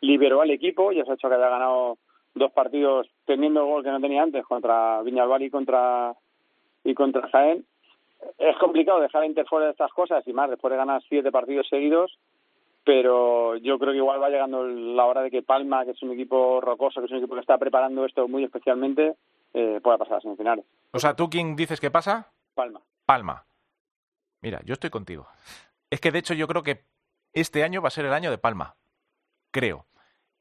[0.00, 1.98] liberó al equipo y eso ha hecho que haya ganado
[2.34, 6.14] dos partidos teniendo el gol que no tenía antes contra Viñalbal y contra
[6.82, 7.64] y contra Jaén.
[8.38, 11.30] Es complicado dejar a Inter fuera de estas cosas y más después de ganar siete
[11.30, 12.18] partidos seguidos
[12.84, 16.12] pero yo creo que igual va llegando la hora de que Palma, que es un
[16.12, 19.16] equipo rocoso, que es un equipo que está preparando esto muy especialmente,
[19.54, 20.64] eh, pueda pasar a semifinales.
[20.92, 22.32] O sea, ¿tú quién dices que pasa?
[22.54, 22.80] Palma.
[23.06, 23.44] Palma.
[24.40, 25.26] Mira, yo estoy contigo.
[25.90, 26.84] Es que de hecho yo creo que
[27.32, 28.76] este año va a ser el año de Palma.
[29.50, 29.86] Creo.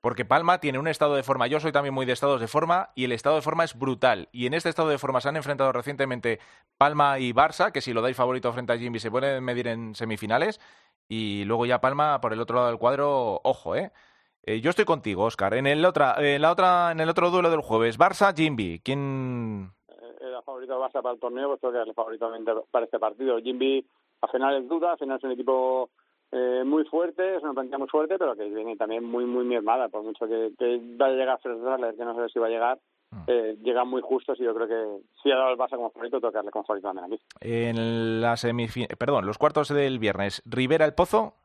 [0.02, 2.92] Porque Palma tiene un estado de forma, yo soy también muy de estados de forma,
[2.96, 4.30] y el estado de forma es brutal.
[4.32, 6.40] Y en este estado de forma se han enfrentado recientemente
[6.78, 9.96] Palma y Barça, que si lo dais favorito frente a Jimmy se pueden medir en
[9.96, 10.62] semifinales,
[11.10, 13.92] y luego ya Palma por el otro lado del cuadro, ojo, ¿eh?
[14.44, 15.54] eh yo estoy contigo, Oscar.
[15.54, 19.72] En el otra, en la otra, en el otro duelo del jueves, Barça, Jimby, ¿quién?
[20.20, 22.32] El favorito Barça para el torneo, puesto que es el favorito
[22.72, 23.40] para este partido.
[23.40, 23.86] Jimby,
[24.22, 25.90] a final es duda, al final es un equipo
[26.32, 29.88] eh, muy fuerte, es una plantilla muy fuerte, pero que viene también muy, muy mermada,
[29.90, 32.80] por mucho que, que vaya a llegar a que no sé si va a llegar.
[33.28, 36.20] Eh, llegan muy justos y yo creo que si ha dado el Barça como favorito,
[36.20, 37.24] tocarle como favorito también aquí.
[37.42, 38.36] En la
[38.98, 41.36] perdón, los cuartos del viernes, Rivera el Pozo.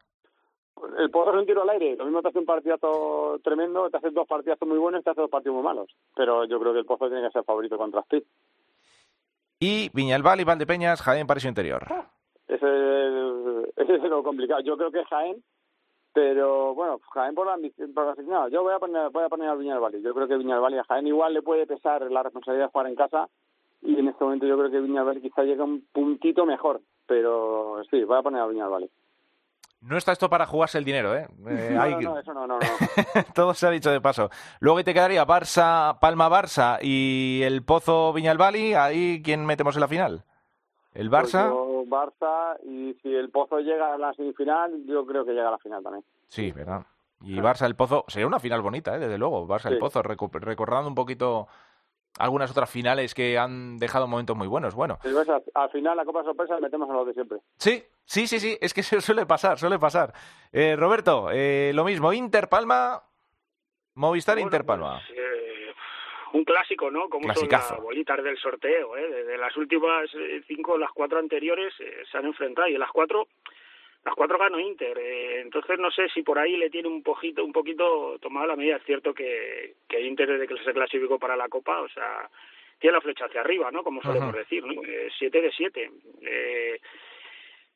[0.99, 3.99] El Pozo es un tiro al aire, lo mismo te hace un partidazo tremendo, te
[3.99, 6.73] hace dos partidazos muy buenos y te hace dos partidos muy malos, pero yo creo
[6.73, 8.25] que el Pozo tiene que ser favorito contra Speed.
[9.61, 11.87] Y Viñalbal y Valdepeñas, Jaén, Paraíso Interior.
[12.49, 14.61] Ese es, ese es lo complicado.
[14.61, 15.43] Yo creo que Jaén,
[16.13, 17.57] pero bueno, Jaén por la,
[17.95, 20.03] por la no, yo voy a poner voy a poner al Viñalbal.
[20.03, 22.87] Yo creo que Viñalbal y a Jaén igual le puede pesar la responsabilidad de jugar
[22.89, 23.29] en casa
[23.83, 28.05] y en este momento yo creo que Viñalbal quizá llega un puntito mejor, pero sí,
[28.05, 28.91] voy a poner al Viñalbal.
[29.81, 31.27] No está esto para jugarse el dinero, ¿eh?
[31.49, 32.65] eh no, no, no, eso no, no, no.
[33.35, 34.31] Todo se ha dicho de paso.
[34.61, 38.75] Luego te quedaría Barça, Palma-Barça y el Pozo Viñalbali.
[38.75, 40.25] Ahí, ¿quién metemos en la final?
[40.95, 41.51] ¿El Barça?
[41.51, 45.53] Pues Barça y si el Pozo llega a la semifinal, yo creo que llega a
[45.53, 46.05] la final también.
[46.29, 46.87] Sí, ¿verdad?
[47.21, 48.99] Y Barça, el Pozo, sería una final bonita, ¿eh?
[48.99, 49.47] desde luego.
[49.47, 51.47] Barça, el Pozo, recordando un poquito
[52.19, 54.75] algunas otras finales que han dejado momentos muy buenos.
[54.75, 54.99] Bueno.
[55.55, 57.39] al final la Copa Sorpresa metemos a los de siempre.
[57.57, 60.13] Sí, sí, sí, sí, es que suele pasar, suele pasar.
[60.53, 63.03] Eh, Roberto, eh, lo mismo, Inter Palma,
[63.95, 65.01] Movistar Inter Palma.
[65.07, 65.32] Pues, eh,
[66.33, 67.09] un clásico, ¿no?
[67.09, 69.09] Como son las bolitas del sorteo, ¿eh?
[69.09, 70.11] Desde las últimas
[70.47, 71.75] cinco, las cuatro anteriores
[72.11, 73.29] se han enfrentado y en las cuatro
[74.05, 77.45] las cuatro ganó Inter, eh, entonces no sé si por ahí le tiene un poquito,
[77.45, 78.77] un poquito tomada la medida.
[78.77, 82.29] Es cierto que, que Inter desde que se clasificó para la Copa, o sea,
[82.81, 83.85] tiene la flecha hacia arriba, ¿no?
[83.85, 84.83] Como solemos decir, ¿no?
[84.83, 85.91] Eh, siete de siete.
[86.21, 86.81] Eh,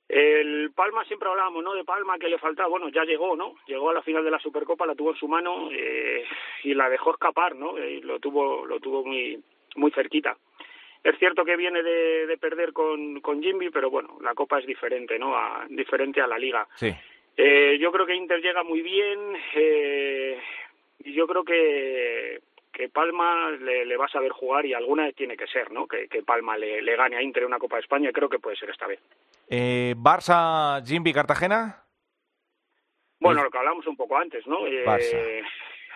[0.08, 1.74] el Palma siempre hablábamos, ¿no?
[1.74, 3.56] De Palma que le faltaba, bueno, ya llegó, ¿no?
[3.66, 6.24] Llegó a la final de la Supercopa, la tuvo en su mano eh,
[6.62, 7.78] y la dejó escapar, ¿no?
[7.78, 9.42] Y lo tuvo, lo tuvo muy,
[9.74, 10.36] muy cerquita.
[11.02, 14.66] Es cierto que viene de, de perder con, con Jimmy, pero bueno, la Copa es
[14.66, 15.36] diferente, ¿no?
[15.36, 16.66] A, diferente a la Liga.
[16.74, 16.92] Sí.
[17.36, 20.40] Eh, yo creo que Inter llega muy bien eh,
[21.04, 22.40] y yo creo que,
[22.76, 25.86] que Palma le, le, va a saber jugar y alguna tiene que ser, ¿no?
[25.86, 28.56] Que, que Palma le, le, gane a Inter una Copa de España, creo que puede
[28.56, 29.00] ser esta vez.
[29.48, 31.82] Eh, Barça, Jimmy, Cartagena.
[33.18, 34.66] Bueno, lo que hablamos un poco antes, ¿no?
[34.66, 35.42] Eh,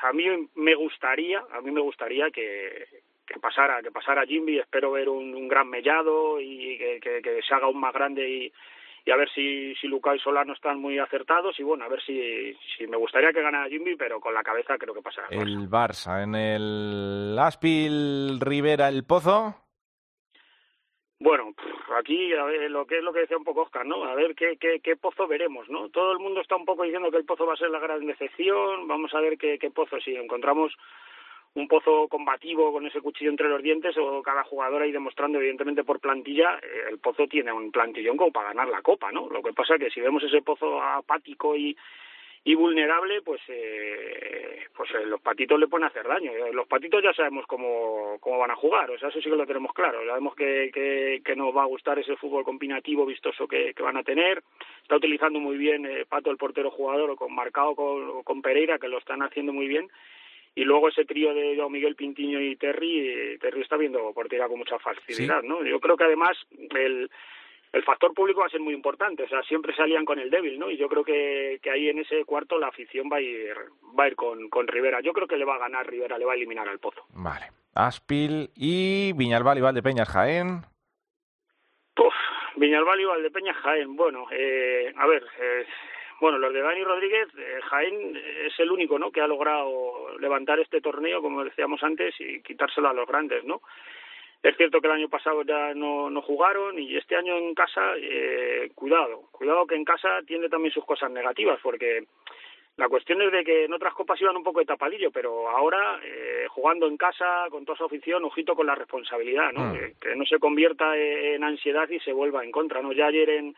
[0.02, 2.86] a mí me gustaría, a mí me gustaría que,
[3.26, 7.42] que pasara, que pasara Jimby, espero ver un, un gran mellado y que, que, que,
[7.42, 8.52] se haga aún más grande y,
[9.10, 12.00] y a ver si, si Lucas y Solano están muy acertados y bueno, a ver
[12.00, 15.26] si, si me gustaría que ganara Jimby, pero con la cabeza creo que pasará.
[15.30, 19.56] El Barça, en el Aspil, Rivera, el Pozo.
[21.18, 21.54] Bueno,
[21.98, 24.04] aquí a ver, lo que es lo que decía un poco Oscar, ¿no?
[24.04, 25.88] A ver qué, qué, qué pozo veremos, ¿no?
[25.88, 28.06] Todo el mundo está un poco diciendo que el pozo va a ser la gran
[28.06, 30.72] decepción, vamos a ver qué, qué pozo, si encontramos
[31.54, 35.84] un pozo combativo con ese cuchillo entre los dientes o cada jugador ahí demostrando evidentemente
[35.84, 39.42] por plantilla eh, el pozo tiene un plantillón como para ganar la copa no lo
[39.42, 41.76] que pasa es que si vemos ese pozo apático y
[42.42, 46.32] y vulnerable pues eh, pues eh, los patitos le pueden hacer daño.
[46.32, 49.36] Eh, los patitos ya sabemos cómo, cómo van a jugar o sea eso sí que
[49.36, 50.04] lo tenemos claro.
[50.06, 53.98] Sabemos que, que, que nos va a gustar ese fútbol combinativo vistoso que, que van
[53.98, 54.42] a tener.
[54.82, 58.78] Está utilizando muy bien eh, Pato el portero jugador o con Marcado con, con Pereira
[58.78, 59.90] que lo están haciendo muy bien
[60.54, 64.58] y luego ese trío de Joao Miguel Pintiño y Terry, Terry está viendo portera con
[64.58, 65.64] mucha facilidad, ¿no?
[65.64, 66.36] Yo creo que además
[66.74, 67.10] el,
[67.72, 70.58] el factor público va a ser muy importante, o sea, siempre salían con el débil,
[70.58, 70.70] ¿no?
[70.70, 73.54] Y yo creo que, que ahí en ese cuarto la afición va a ir,
[73.98, 75.00] va a ir con, con Rivera.
[75.00, 77.06] Yo creo que le va a ganar Rivera, le va a eliminar al Pozo.
[77.14, 77.46] Vale.
[77.74, 80.62] Aspil y Viñalbal y Valdepeñas Jaén.
[81.96, 82.14] Uf,
[82.56, 83.94] Viñalbal y Valdepeñas Jaén.
[83.94, 85.64] Bueno, eh, a ver, eh,
[86.20, 89.10] bueno, los de Dani Rodríguez, eh, Jaén es el único, ¿no?
[89.10, 93.62] Que ha logrado levantar este torneo, como decíamos antes, y quitárselo a los grandes, ¿no?
[94.42, 97.94] Es cierto que el año pasado ya no, no jugaron y este año en casa,
[97.96, 102.04] eh, cuidado, cuidado que en casa tiene también sus cosas negativas, porque
[102.76, 106.00] la cuestión es de que en otras copas iban un poco de tapadillo, pero ahora
[106.02, 109.66] eh, jugando en casa con toda su afición, ojito con la responsabilidad, ¿no?
[109.66, 109.72] Mm.
[109.74, 112.92] Que, que no se convierta en ansiedad y se vuelva en contra, ¿no?
[112.92, 113.54] Ya ayer en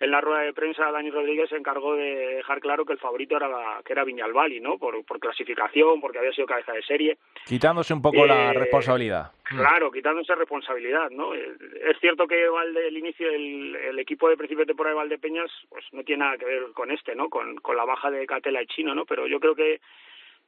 [0.00, 3.36] en la rueda de prensa Dani Rodríguez se encargó de dejar claro que el favorito
[3.36, 4.76] era la, que era Viñalbali, ¿no?
[4.78, 7.16] Por, por clasificación, porque había sido cabeza de serie.
[7.46, 9.32] Quitándose un poco Eh, la responsabilidad.
[9.44, 11.34] Claro, quitándose responsabilidad, ¿no?
[11.34, 11.54] Eh,
[11.90, 15.50] Es cierto que Valde, el inicio del el equipo de principio de temporada de Valdepeñas,
[15.68, 17.28] pues no tiene nada que ver con este, ¿no?
[17.28, 19.04] Con, con la baja de Catela y Chino, ¿no?
[19.04, 19.80] Pero yo creo que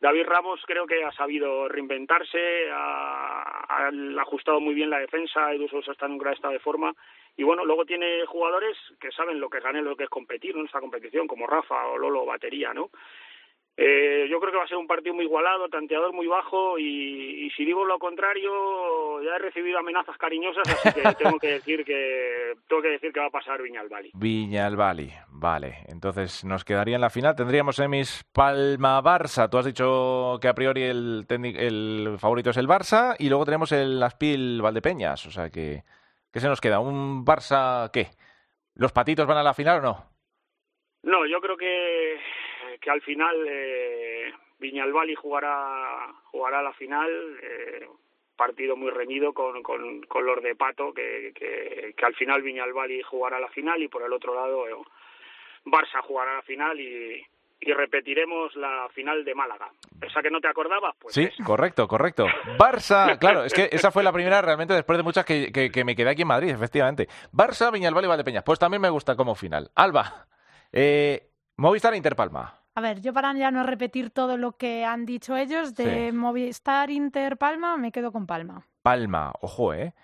[0.01, 3.89] David Ramos creo que ha sabido reinventarse, ha, ha
[4.21, 6.95] ajustado muy bien la defensa, Edu Sousa está en un gran estado de forma
[7.37, 10.57] y bueno, luego tiene jugadores que saben lo que gana y lo que es competir
[10.57, 12.91] en esta competición, como Rafa o Lolo Batería, ¿no?
[13.79, 17.45] Eh, yo creo que va a ser un partido muy igualado, tanteador muy bajo y,
[17.45, 21.85] y, si digo lo contrario ya he recibido amenazas cariñosas, así que tengo que decir
[21.85, 24.13] que tengo que decir que va a pasar Viñalbali.
[24.15, 25.81] Viñalbali, vale.
[25.89, 27.37] Entonces nos quedaría en la final.
[27.37, 29.51] Tendríamos semis Palma Barça.
[29.51, 33.73] Tú has dicho que a priori el, el favorito es el Barça y luego tenemos
[33.73, 35.27] el Aspil Valdepeñas.
[35.27, 35.83] O sea que
[36.37, 36.81] ¿qué se nos queda?
[36.81, 38.09] ¿Un Barça qué?
[38.75, 40.05] ¿Los patitos van a la final o no?
[41.05, 42.21] No, yo creo que
[42.79, 47.09] que al final eh, Viñalbali jugará jugará la final
[47.43, 47.89] eh,
[48.37, 53.41] partido muy reñido con, con, con de Pato, que, que, que al final Viñalbali jugará
[53.41, 54.75] la final y por el otro lado eh,
[55.65, 57.25] Barça jugará la final y,
[57.67, 59.69] y repetiremos la final de Málaga.
[60.01, 60.95] ¿Esa que no te acordabas?
[61.01, 61.43] Pues sí, esa.
[61.45, 62.27] correcto, correcto.
[62.59, 65.85] Barça, claro, es que esa fue la primera realmente después de muchas que, que, que
[65.85, 67.09] me quedé aquí en Madrid, efectivamente.
[67.33, 68.45] Barça, Viñalbal y Valdepeñas.
[68.45, 69.71] Pues también me gusta como final.
[69.75, 70.27] Alba,
[70.73, 72.55] eh, Movistar e Interpalma.
[72.75, 76.17] A ver, yo para ya no repetir todo lo que han dicho ellos, de Sí.
[76.17, 78.67] Movistar Inter Palma, me quedo con Palma.
[78.83, 79.95] Palma, ojo, ¿eh?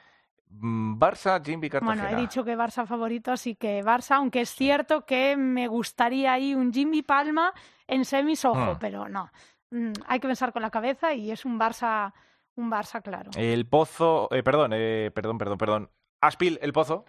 [0.60, 2.02] Mm, Barça, Jimmy Cartagena.
[2.04, 6.32] Bueno, he dicho que Barça favorito, así que Barça, aunque es cierto que me gustaría
[6.32, 7.52] ahí un Jimmy Palma
[7.86, 8.78] en semis, ojo, Mm.
[8.80, 9.30] pero no.
[9.70, 12.12] Mm, hay que pensar con la cabeza y es un Barça,
[12.56, 13.30] un Barça claro.
[13.34, 15.90] El Pozo, eh, perdón, eh, perdón, perdón, perdón.
[16.20, 17.04] Aspil, el Pozo.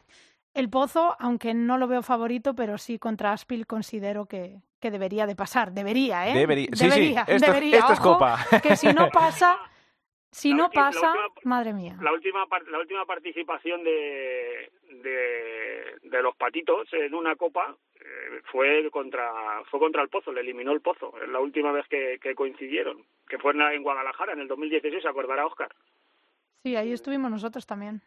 [0.54, 5.26] El Pozo, aunque no lo veo favorito, pero sí contra Aspil considero que, que debería
[5.28, 5.72] de pasar.
[5.74, 6.34] Debería, ¿eh?
[6.34, 6.68] Debería.
[6.74, 7.78] Sí, sí, Debería, esto, es- debería.
[7.80, 8.40] esto es Ojo, copa.
[8.62, 9.58] Que si no pasa,
[10.34, 11.96] si La no última- pasa, última- madre mía.
[12.02, 18.90] La última, la última participación de, de, de los patitos en una copa eh, fue
[18.92, 19.32] contra
[19.70, 21.14] fue contra el Pozo, le eliminó el Pozo.
[21.22, 24.48] Es la última vez que, que coincidieron, que fue en, la- en Guadalajara en el
[24.48, 25.74] 2016, se acordará Oscar.
[26.64, 28.02] Sí, ahí estuvimos nosotros también.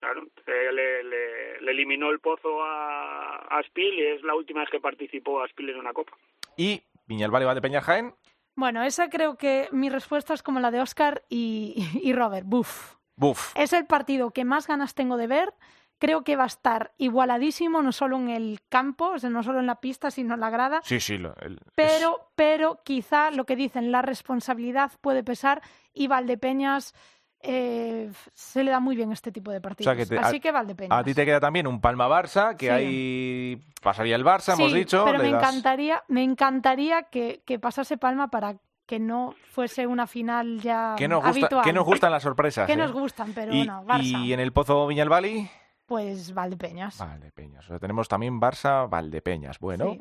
[0.00, 4.60] Claro, eh, le, le, le eliminó el Pozo a, a Aspil y es la última
[4.60, 6.12] vez que participó Aspil en una copa.
[6.56, 8.14] Y Viñalbal y Valdepeñas Jaén.
[8.60, 12.46] Bueno, esa creo que mi respuesta es como la de Oscar y, y Robert.
[12.46, 12.94] Buf.
[13.16, 13.52] Buf.
[13.56, 15.54] Es el partido que más ganas tengo de ver.
[15.98, 19.60] Creo que va a estar igualadísimo, no solo en el campo, o sea, no solo
[19.60, 20.80] en la pista, sino en la grada.
[20.84, 21.18] Sí, sí.
[21.18, 25.60] lo- el- es- Pero, pero quizá lo que dicen, la responsabilidad puede pesar
[25.92, 26.94] y Valdepeñas
[27.42, 29.96] eh, se le da muy bien este tipo de partidos.
[29.96, 30.98] que te- a- Así que Valdepeñas.
[30.98, 32.72] A ti te queda también un Palma-Barça, que Sí.
[32.72, 35.04] ahí pasaría el Barça, hemos Sí, dicho.
[35.04, 40.06] pero me das- encantaría, me encantaría que, que pasase Palma para que no fuese una
[40.06, 41.64] final ya ¿Qué nos, gusta, habitual.
[41.64, 42.66] que nos gustan las sorpresas?
[42.66, 42.76] Que eh?
[42.76, 44.02] nos gustan, pero y, no, Barça.
[44.24, 45.48] y en el Pozo Viñalbali,
[45.86, 46.98] Pues Valdepeñas.
[46.98, 47.64] Valdepeñas.
[47.64, 49.58] O sea, tenemos también Barça, Valdepeñas.
[49.60, 50.00] Bueno, Sí.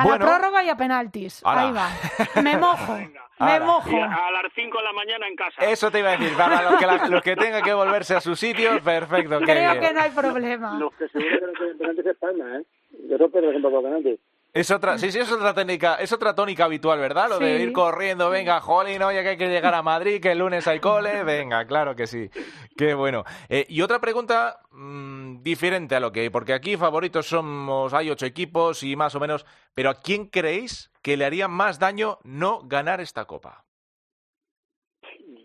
[0.00, 0.24] A Bueno.
[0.26, 1.40] la prórroga y a penaltis.
[1.44, 1.60] Ala.
[1.62, 2.42] Ahí va.
[2.42, 2.94] Me mojo.
[2.98, 3.20] Venga.
[3.40, 3.90] Me mojo.
[3.90, 5.62] Y a, a las 5 de la mañana en casa.
[5.64, 6.36] eso te iba a decir.
[6.36, 9.40] Para los que, la- los que tengan que volverse a sus sitios, perfecto.
[9.40, 10.78] Creo que no hay problema.
[10.78, 12.62] Los que seguro que no tienen penaltis es Palma, ¿eh?
[13.08, 14.20] Yo creo que por ejemplo por penaltis.
[14.52, 17.28] Es otra, sí, sí, es otra técnica, es otra tónica habitual, ¿verdad?
[17.28, 20.38] Lo de ir corriendo, venga, jolín, oye, que hay que llegar a Madrid, que el
[20.38, 22.28] lunes hay cole, venga, claro que sí.
[22.76, 23.22] Qué bueno.
[23.48, 28.26] Eh, y otra pregunta mm, diferente a lo que, porque aquí favoritos somos, hay ocho
[28.26, 32.62] equipos y más o menos, pero ¿a quién creéis que le haría más daño no
[32.64, 33.64] ganar esta copa?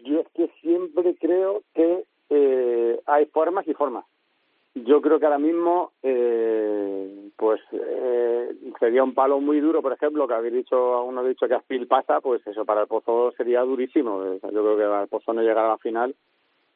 [0.04, 4.06] Yo es que siempre creo que eh, hay formas y formas.
[4.75, 10.27] Yo creo que ahora mismo, eh, pues eh, sería un palo muy duro, por ejemplo,
[10.27, 13.61] que habéis dicho, uno ha dicho que Aspil pasa, pues eso para el Pozo sería
[13.61, 14.21] durísimo.
[14.33, 16.13] Yo creo que para el Pozo no llegar a la final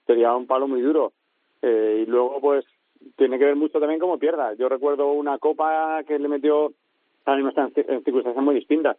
[0.08, 1.12] sería un palo muy duro.
[1.62, 2.66] Eh, y luego, pues,
[3.18, 4.54] tiene que ver mucho también cómo pierda.
[4.54, 6.72] Yo recuerdo una copa que le metió,
[7.26, 8.98] ahora mismo está en ci- en circunstancias muy distintas.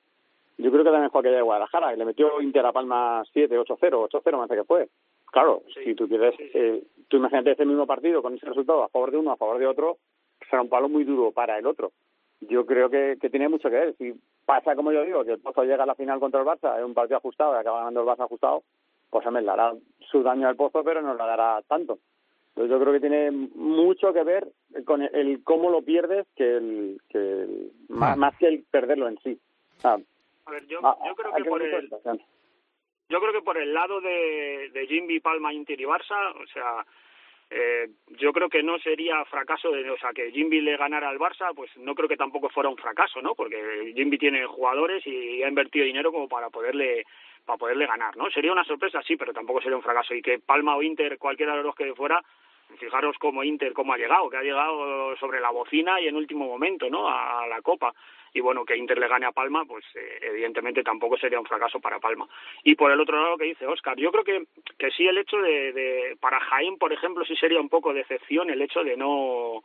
[0.58, 3.58] Yo creo que también fue aquella de Guadalajara, y le metió Inter a Palma 7,
[3.58, 4.88] 8-0, 8-0 me parece que fue.
[5.32, 6.58] Claro, Sí, si tú quieres, sí, sí.
[6.58, 9.58] eh, tú imagínate ese mismo partido con ese resultado a favor de uno, a favor
[9.58, 9.98] de otro,
[10.48, 11.92] será un palo muy duro para el otro.
[12.40, 13.94] Yo creo que, que tiene mucho que ver.
[13.98, 14.14] Si
[14.46, 16.84] pasa, como yo digo, que el Pozo llega a la final contra el Barça, es
[16.84, 18.62] un partido ajustado y acaba ganando el Barça ajustado,
[19.10, 19.74] pues hombre, le hará
[20.10, 21.98] su daño al Pozo, pero no le dará tanto.
[22.50, 24.48] Entonces yo creo que tiene mucho que ver
[24.86, 29.08] con el, el cómo lo pierdes que el, que el- más, más que el perderlo
[29.08, 29.38] en sí.
[29.78, 29.98] Sea,
[30.46, 31.90] A ver, yo, ah, yo creo que por el.
[33.10, 36.86] Yo creo que por el lado de, de Jimmy, Palma, Inter y Barça, o sea,
[37.50, 41.18] eh, yo creo que no sería fracaso, de, o sea, que Jimby le ganara al
[41.18, 43.34] Barça, pues no creo que tampoco fuera un fracaso, ¿no?
[43.34, 47.04] Porque Jimby tiene jugadores y ha invertido dinero como para poderle
[47.44, 48.30] para poderle ganar, ¿no?
[48.30, 50.14] Sería una sorpresa, sí, pero tampoco sería un fracaso.
[50.14, 52.22] Y que Palma o Inter, cualquiera de los que fuera,
[52.78, 56.46] fijaros cómo Inter, cómo ha llegado, que ha llegado sobre la bocina y en último
[56.46, 57.08] momento, ¿no?
[57.08, 57.92] A, a la Copa.
[58.32, 61.80] Y bueno, que Inter le gane a Palma, pues eh, evidentemente tampoco sería un fracaso
[61.80, 62.28] para Palma.
[62.64, 64.44] Y por el otro lado, que dice Oscar, yo creo que,
[64.78, 68.50] que sí el hecho de, para Jaén, por ejemplo, sí sería un poco de excepción
[68.50, 69.62] el hecho de no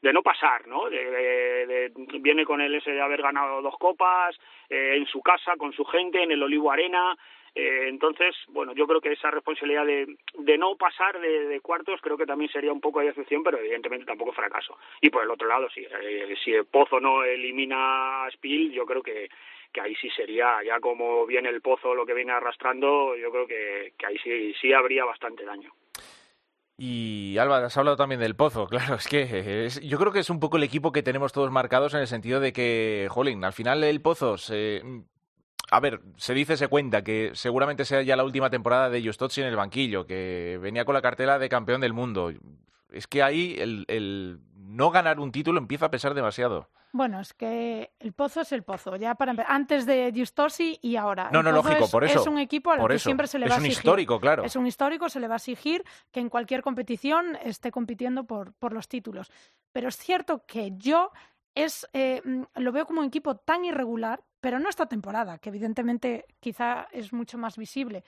[0.00, 0.88] de no pasar, ¿no?
[0.88, 4.38] De- de- viene con el ese de haber ganado dos copas
[4.70, 7.16] eh, en su casa, con su gente, en el Olivo Arena,
[7.54, 12.16] eh, entonces, bueno, yo creo que esa responsabilidad de, de no pasar de, cuartos creo
[12.16, 14.76] que también sería un poco de excepción, pero evidentemente tampoco fracaso.
[15.00, 18.86] Y por el otro lado, si, eh, si el Pozo no elimina a Spiel, yo
[18.86, 19.28] creo que,
[19.72, 23.46] que ahí sí sería, ya como viene el Pozo lo que viene arrastrando, yo creo
[23.46, 25.72] que, que ahí sí, sí habría bastante daño.
[26.80, 30.38] Y Alba, has hablado también del Pozo, claro, es que yo creo que es un
[30.40, 33.82] poco el equipo que tenemos todos marcados en el sentido de que, jolín, al final
[33.82, 34.82] el Pozo se-
[35.70, 39.42] a ver, se dice, se cuenta que seguramente sea ya la última temporada de Justozzi
[39.42, 42.32] en el banquillo, que venía con la cartela de campeón del mundo.
[42.90, 46.68] Es que ahí el, el no ganar un título empieza a pesar demasiado.
[46.92, 51.28] Bueno, es que el Pozo es el Pozo, ya para antes de Giustossi y ahora.
[51.30, 52.20] No, no, lógico, es, por eso.
[52.20, 53.72] Es un equipo al que siempre se le va a exigir.
[53.72, 54.44] Es un histórico, claro.
[54.44, 58.54] Es un histórico, se le va a exigir que en cualquier competición esté compitiendo por,
[58.54, 59.30] por los títulos.
[59.72, 61.10] Pero es cierto que yo
[61.54, 65.48] es, eh, mm, lo veo como un equipo tan irregular, pero no esta temporada, que
[65.50, 68.04] evidentemente quizá es mucho más visible.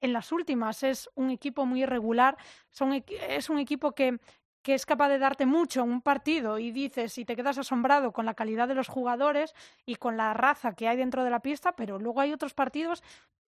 [0.00, 2.36] En las últimas es un equipo muy irregular,
[2.70, 4.18] son, es un equipo que
[4.62, 8.12] que es capaz de darte mucho en un partido y dices y te quedas asombrado
[8.12, 9.54] con la calidad de los jugadores
[9.86, 13.02] y con la raza que hay dentro de la pista, pero luego hay otros partidos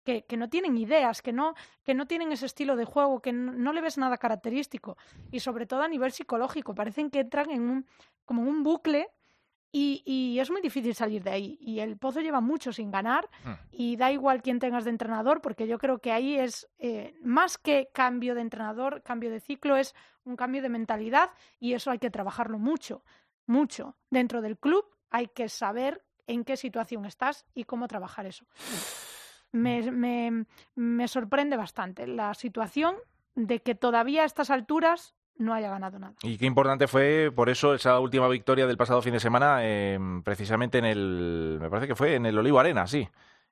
[0.04, 3.32] que, que no tienen ideas, que no, que no tienen ese estilo de juego, que
[3.32, 4.96] no, le ves nada característico
[5.30, 7.86] y sobre todo a nivel psicológico, parecen que entran en un,
[8.24, 9.08] como un bucle
[9.70, 11.58] y, y, es muy difícil salir de ahí.
[11.60, 13.52] Y el Pozo lleva mucho sin ganar hmm.
[13.70, 17.58] y da igual quién tengas de entrenador, porque yo creo que ahí es eh, más
[17.58, 19.94] que cambio de entrenador, cambio de ciclo, es
[20.24, 23.04] un cambio de mentalidad y eso hay que trabajarlo mucho,
[23.46, 23.96] mucho.
[24.10, 28.46] Dentro del club hay que saber en qué situación estás y cómo trabajar eso.
[29.50, 30.44] Me, me,
[30.74, 32.96] me sorprende bastante la situación
[33.34, 36.14] de que todavía a estas alturas no haya ganado nada.
[36.22, 39.98] Y qué importante fue por eso esa última victoria del pasado fin de semana, eh,
[40.24, 43.08] precisamente en el, me parece que fue en el Olivo Arena, sí,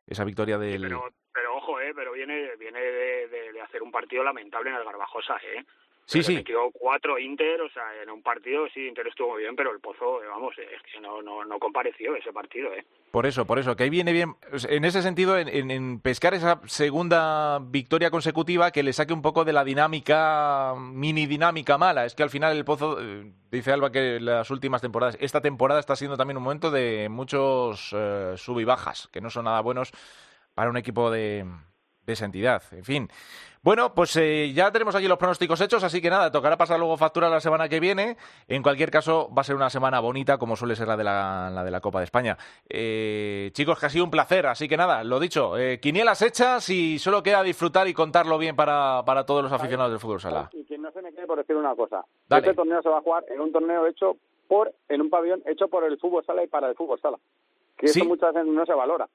[0.06, 0.82] esa victoria del...
[0.82, 4.84] pero, pero, ojo, eh, pero viene, viene de, de, hacer un partido lamentable en el
[4.84, 5.64] Garbajosa, eh.
[6.06, 6.36] Sí, sí.
[6.36, 9.80] Metió cuatro Inter, o sea, en un partido sí, Inter estuvo muy bien, pero el
[9.80, 12.86] Pozo, vamos, es que no, no, no compareció ese partido, ¿eh?
[13.10, 14.36] Por eso, por eso, que ahí viene bien,
[14.68, 19.44] en ese sentido, en, en, pescar esa segunda victoria consecutiva que le saque un poco
[19.44, 22.04] de la dinámica, mini dinámica mala.
[22.04, 25.80] Es que al final el Pozo, eh, dice Alba que las últimas temporadas, esta temporada
[25.80, 29.60] está siendo también un momento de muchos eh, sub y bajas, que no son nada
[29.60, 29.90] buenos
[30.54, 31.44] para un equipo de,
[32.06, 32.62] de esa entidad.
[32.72, 33.08] En fin.
[33.62, 36.96] Bueno, pues eh, ya tenemos aquí los pronósticos hechos, así que nada, tocará pasar luego
[36.96, 38.16] factura la semana que viene.
[38.46, 41.50] En cualquier caso, va a ser una semana bonita, como suele ser la de la,
[41.52, 42.38] la de la Copa de España.
[42.68, 46.70] Eh, chicos, que ha sido un placer, así que nada, lo dicho, eh, quinielas hechas
[46.70, 50.48] y solo queda disfrutar y contarlo bien para, para todos los aficionados del fútbol sala.
[50.52, 52.04] Y que no se me quede por decir una cosa.
[52.30, 55.66] Este torneo se va a jugar en un torneo hecho por, en un pabellón hecho
[55.66, 57.18] por el fútbol sala y para el fútbol sala.
[57.76, 59.08] Que eso muchas veces no se valora.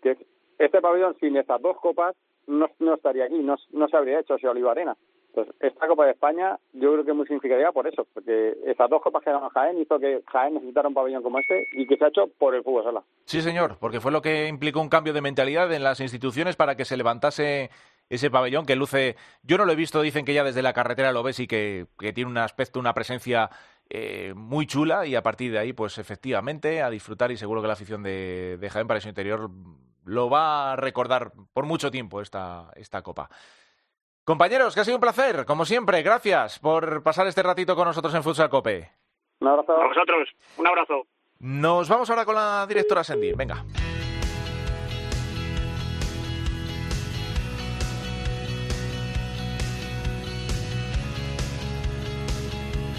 [0.00, 0.16] Que
[0.60, 2.14] este pabellón sin estas dos copas
[2.46, 4.96] no, no estaría aquí, no, no se habría hecho si Oliva Arena.
[5.36, 8.88] Entonces, esta Copa de España yo creo que es muy significativa por eso, porque estas
[8.88, 11.98] dos copas que ganó Jaén hizo que Jaén necesitara un pabellón como este y que
[11.98, 13.02] se ha hecho por el fútbol sala.
[13.26, 16.74] Sí, señor, porque fue lo que implicó un cambio de mentalidad en las instituciones para
[16.74, 17.68] que se levantase
[18.08, 21.12] ese pabellón que luce, yo no lo he visto, dicen que ya desde la carretera
[21.12, 23.50] lo ves y que, que tiene un aspecto, una presencia
[23.90, 27.66] eh, muy chula y a partir de ahí, pues efectivamente, a disfrutar y seguro que
[27.66, 29.50] la afición de, de Jaén para su interior
[30.06, 33.28] lo va a recordar por mucho tiempo esta, esta copa.
[34.24, 36.02] Compañeros, que ha sido un placer, como siempre.
[36.02, 38.90] Gracias por pasar este ratito con nosotros en Futsal Cope.
[39.40, 39.72] Un abrazo.
[39.72, 41.06] A vosotros, un abrazo.
[41.38, 43.36] Nos vamos ahora con la directora Sendir.
[43.36, 43.64] Venga.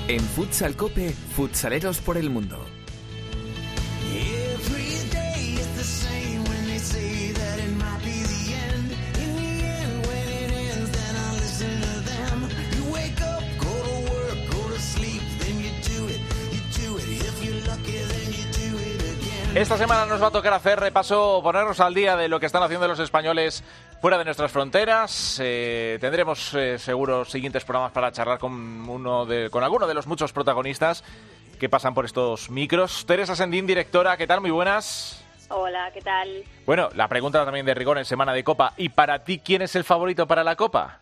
[0.08, 2.77] En Futsal Cope, futsaleros por el mundo.
[19.56, 22.62] Esta semana nos va a tocar hacer repaso, ponernos al día de lo que están
[22.62, 23.64] haciendo los españoles
[24.02, 25.40] fuera de nuestras fronteras.
[25.44, 28.54] Eh, tendremos eh, seguro siguientes programas para charlar con
[28.88, 31.04] uno de, con alguno de los muchos protagonistas
[31.60, 33.06] que pasan por estos micros.
[33.08, 34.42] Teresa Sendín, directora, ¿qué tal?
[34.42, 35.26] Muy buenas.
[35.50, 36.44] Hola, ¿qué tal?
[36.66, 38.74] Bueno, la pregunta también de rigor en Semana de Copa.
[38.78, 41.02] ¿Y para ti quién es el favorito para la Copa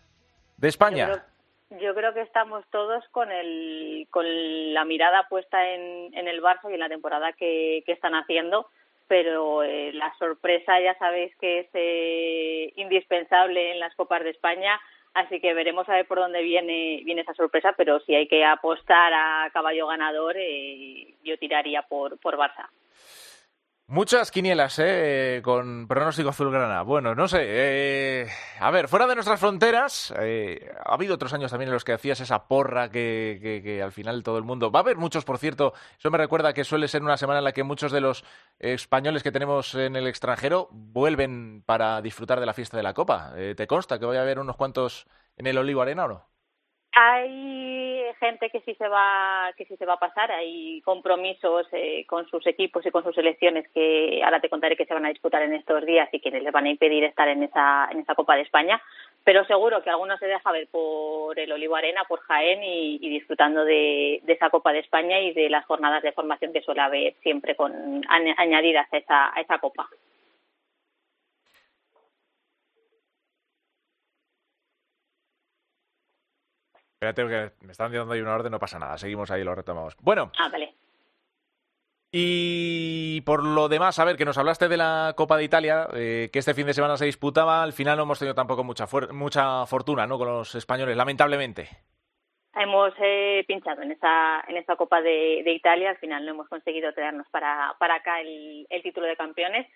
[0.56, 1.24] de España?
[1.70, 4.24] Yo creo que estamos todos con el con
[4.72, 8.68] la mirada puesta en, en el Barça y en la temporada que, que están haciendo
[9.08, 14.80] pero eh, la sorpresa ya sabéis que es eh, indispensable en las copas de España
[15.14, 18.44] así que veremos a ver por dónde viene viene esa sorpresa pero si hay que
[18.44, 22.68] apostar a caballo ganador eh, yo tiraría por por Barça
[23.88, 25.40] Muchas quinielas, ¿eh?
[25.44, 26.82] Con pronóstico azulgrana.
[26.82, 27.38] Bueno, no sé.
[27.42, 28.28] Eh,
[28.58, 31.92] a ver, fuera de nuestras fronteras, eh, ha habido otros años también en los que
[31.92, 34.72] hacías esa porra que, que, que, al final todo el mundo.
[34.72, 35.72] Va a haber muchos, por cierto.
[36.00, 38.24] Eso me recuerda que suele ser una semana en la que muchos de los
[38.58, 43.34] españoles que tenemos en el extranjero vuelven para disfrutar de la fiesta de la Copa.
[43.36, 45.06] Eh, ¿Te consta que voy a haber unos cuantos
[45.36, 46.35] en el Olivo Arena o no?
[46.98, 52.06] Hay gente que sí se va que sí se va a pasar, hay compromisos eh,
[52.06, 55.10] con sus equipos y con sus selecciones que ahora te contaré que se van a
[55.10, 58.14] disputar en estos días y que les van a impedir estar en esa en esa
[58.14, 58.80] Copa de España,
[59.24, 63.66] pero seguro que alguno se deja ver por el Olivo Arena, por Jaén y, disfrutando
[63.66, 67.56] de, esa Copa de España y de las jornadas de formación que suele haber siempre
[67.56, 69.86] con añadidas a esa, a esa Copa.
[77.00, 78.96] Espérate que me están dando ahí una orden, no pasa nada.
[78.96, 79.94] Seguimos ahí, lo retomamos.
[80.00, 80.32] Bueno.
[80.38, 80.74] Ah, vale.
[82.10, 86.30] Y por lo demás, a ver, que nos hablaste de la Copa de Italia, eh,
[86.32, 87.62] que este fin de semana se disputaba.
[87.62, 90.16] Al final no hemos tenido tampoco mucha, mucha fortuna ¿no?
[90.16, 91.68] con los españoles, lamentablemente.
[92.54, 95.90] Hemos eh, pinchado en esa, en esa Copa de, Italia.
[95.90, 99.66] Al final no hemos conseguido traernos para, para acá el título de campeones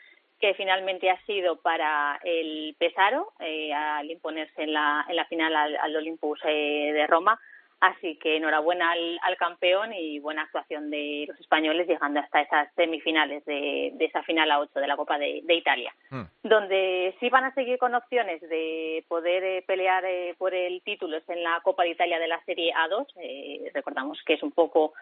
[0.40, 5.54] que finalmente ha sido para el Pesaro eh, al imponerse en la, en la final
[5.54, 7.38] al, al Olympus eh, de Roma
[7.80, 13.42] Así que enhorabuena al, campeón y buena actuación de los españoles llegando hasta esas semifinales
[13.46, 16.22] de, esa final a 8 de la Copa de, Italia, hmm.
[16.42, 21.16] donde sí van a seguir con opciones de poder eh, pelear eh, por el título
[21.16, 23.06] es en la Copa de Italia de la Serie A2.
[23.16, 24.92] Eh, recordamos que es un poco,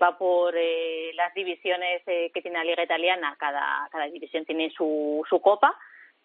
[0.00, 5.40] va por las divisiones que tiene la Liga Italiana, cada, cada división tiene su, su
[5.40, 5.76] copa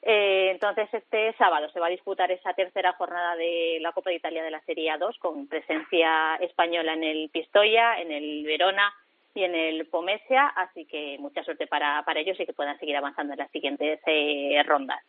[0.03, 4.15] eh, entonces, este sábado se va a disputar esa tercera jornada de la Copa de
[4.15, 8.91] Italia de la Serie A2 con presencia española en el Pistoia, en el Verona
[9.35, 12.97] y en el Pomesia, así que mucha suerte para, para ellos y que puedan seguir
[12.97, 14.99] avanzando en las siguientes eh, rondas.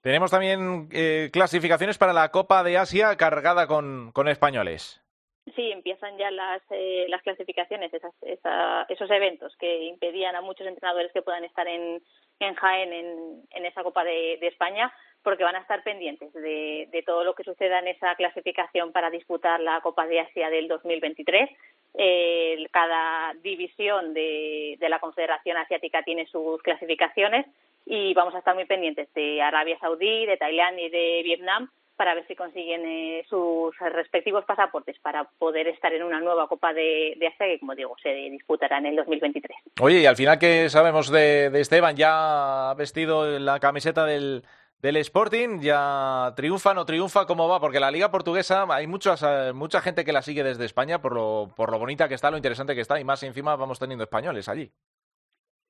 [0.00, 5.03] Tenemos también eh, clasificaciones para la Copa de Asia cargada con, con españoles.
[5.54, 8.14] Sí, empiezan ya las, eh, las clasificaciones, esas,
[8.88, 12.02] esos eventos que impedían a muchos entrenadores que puedan estar en,
[12.40, 12.92] Jaén
[13.50, 14.90] en, esa Copa de, España,
[15.22, 19.60] porque van a estar pendientes de, todo lo que suceda en esa clasificación para disputar
[19.60, 21.50] la Copa de Asia del 2023.
[21.96, 27.46] Eh, cada división de la Confederación Asiática tiene sus clasificaciones
[27.84, 32.14] y vamos a estar muy pendientes de Arabia Saudí, de Tailandia y de Vietnam para
[32.14, 37.14] ver si consiguen eh, sus respectivos pasaportes para poder estar en una nueva Copa de,
[37.18, 39.56] de Asia que, como digo, se disputará en el 2023.
[39.80, 41.96] Oye, y al final, ¿qué sabemos de, Esteban?
[41.96, 44.42] ¿Ya ha vestido la camiseta del,
[44.82, 45.60] Sporting?
[45.60, 47.26] ¿Ya triunfa, no triunfa?
[47.26, 47.60] ¿Cómo va?
[47.60, 51.14] Porque la Liga Portuguesa hay muchas, eh, mucha gente que la sigue desde España por
[51.14, 54.04] lo, por lo bonita que está, lo interesante que está, y más encima vamos teniendo
[54.04, 54.70] españoles allí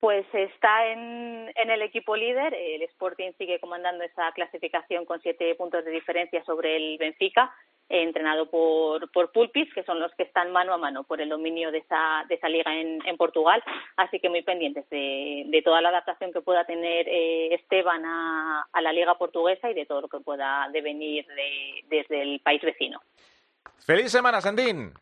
[0.01, 2.55] pues está en, el equipo líder.
[2.55, 7.55] El Sporting sigue comandando esa clasificación con siete puntos de diferencia sobre el Benfica,
[7.89, 11.71] entrenado por, por Pulpis, que son los que están mano a mano por el dominio
[11.71, 13.63] de esa, de esa liga en, en Portugal.
[13.97, 18.67] Así que muy pendientes de, de toda la adaptación que pueda tener eh, Esteban a,
[18.73, 22.63] a, la liga portuguesa y de todo lo que pueda devenir de, desde el país
[22.63, 23.01] vecino.
[23.79, 24.93] ¡Feliz semana, Sandín!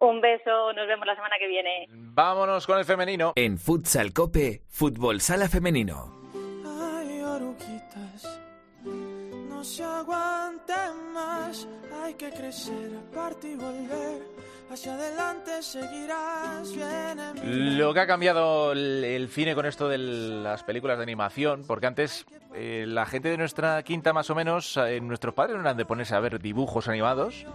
[0.00, 1.88] Un beso, nos vemos la semana que viene.
[1.90, 3.32] Vámonos con el femenino.
[3.34, 6.20] En Futsal Cope, Fútbol Sala Femenino.
[6.64, 8.40] Ay, oruguitas,
[8.84, 10.74] no se aguante
[11.12, 11.66] más.
[12.00, 14.22] Hay que crecer, aparte y volver.
[14.70, 17.78] Hacia adelante seguirás bien.
[17.78, 22.24] Lo que ha cambiado el, cine con esto de las películas de animación, porque antes
[22.54, 25.86] eh, la gente de nuestra quinta más o menos, eh, nuestros padres no eran de
[25.86, 27.46] ponerse a ver dibujos animados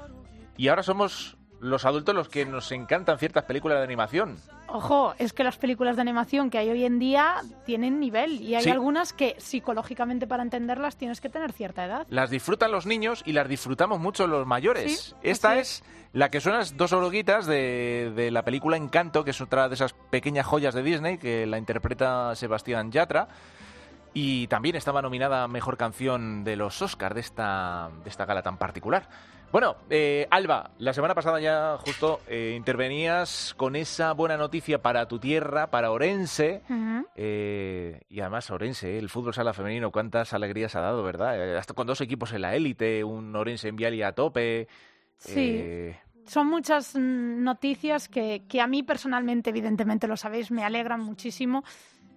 [0.58, 4.38] y ahora somos los adultos los que nos encantan ciertas películas de animación.
[4.68, 7.36] Ojo, es que las películas de animación que hay hoy en día
[7.66, 12.06] tienen nivel y hay algunas que psicológicamente para entenderlas tienes que tener cierta edad.
[12.10, 15.16] Las disfrutan los niños y las disfrutamos mucho los mayores.
[15.24, 15.84] Esta es.
[16.12, 19.76] la que son las dos oruguitas de, de, la película Encanto, que es otra de
[19.76, 23.30] esas pequeñas joyas de Disney que la interpreta Sebastián Yatra.
[24.14, 28.44] Y también estaba nominada a Mejor Canción de los Oscars de esta, de esta gala
[28.44, 29.08] tan particular.
[29.54, 35.08] Bueno, eh, Alba, la semana pasada ya justo eh, intervenías con esa buena noticia para
[35.08, 36.64] tu tierra, para Orense.
[37.16, 41.56] Eh, y además Orense, el fútbol sala femenino, cuántas alegrías ha dado, ¿verdad?
[41.56, 44.68] hasta con dos equipos en la élite, un Orense en Viali a tope.
[45.18, 45.94] Sí.
[46.26, 51.64] Son muchas noticias que, que a mí personalmente, evidentemente lo sabéis, me alegran muchísimo.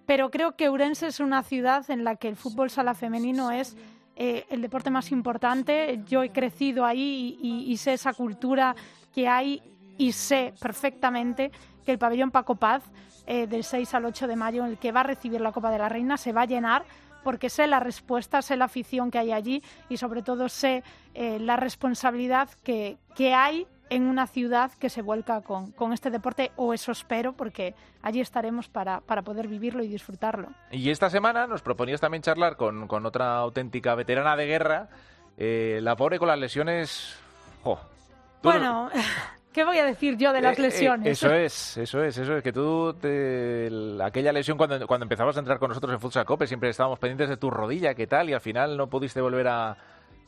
[0.07, 3.77] Pero creo que Orense es una ciudad en la que el fútbol sala femenino es
[4.19, 6.01] eh, el deporte más importante.
[6.07, 8.75] Yo he crecido ahí y, sé esa cultura
[9.13, 9.61] que hay
[9.95, 11.51] y sé perfectamente
[11.85, 12.81] que el pabellón Paco Paz
[13.27, 15.69] eh, del 6 al 8 de mayo, en el que va a recibir la Copa
[15.69, 16.83] de la Reina, se va a llenar
[17.23, 21.37] porque sé la respuesta, sé la afición que hay allí y sobre todo sé eh,
[21.39, 26.51] la responsabilidad que, que hay en una ciudad que se vuelca con, con, este deporte,
[26.55, 30.49] o eso espero, porque allí estaremos para, para, poder vivirlo y disfrutarlo.
[30.71, 34.89] Y esta semana nos proponías también charlar con, otra auténtica veterana de guerra,
[35.37, 37.17] eh, la pobre con las lesiones...
[38.43, 38.89] Bueno,
[39.53, 41.07] ¿qué voy a decir yo de las Eh, eh, lesiones?
[41.07, 42.43] eso es, eso es, eso es.
[42.43, 46.25] Que tú, te- el- aquella lesión cuando, cuando empezabas a entrar con nosotros en Futsal
[46.25, 49.47] Cope, siempre estábamos pendientes de tu rodilla, qué tal, y al final no pudiste volver
[49.47, 49.77] a...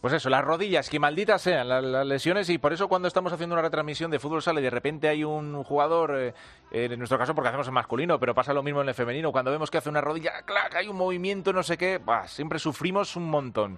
[0.01, 3.33] Pues eso, las rodillas, que malditas sean la- las, lesiones, y por eso cuando estamos
[3.33, 6.33] haciendo una retransmisión de fútbol sala y de repente hay un jugador, eh,
[6.71, 9.33] eh, en nuestro caso porque hacemos en masculino, pero pasa lo mismo en el femenino,
[9.33, 12.59] cuando vemos que hace una rodilla, clac, hay un movimiento, no sé qué, bah, siempre
[12.59, 13.77] sufrimos un montón.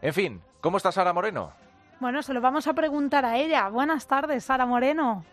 [0.00, 1.52] En fin, ¿cómo está Sara Moreno?
[2.00, 3.68] Bueno, se lo vamos a preguntar a ella.
[3.68, 5.24] Buenas tardes, Sara Moreno.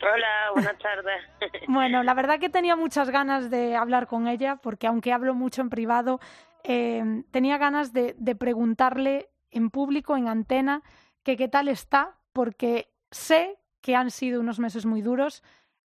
[0.00, 1.20] Hola, buenas tardes.
[1.68, 5.60] Bueno, la verdad que tenía muchas ganas de hablar con ella, porque aunque hablo mucho
[5.60, 6.18] en privado,
[6.64, 10.82] eh, tenía ganas de, de preguntarle en público, en antena,
[11.22, 15.42] que qué tal está, porque sé que han sido unos meses muy duros,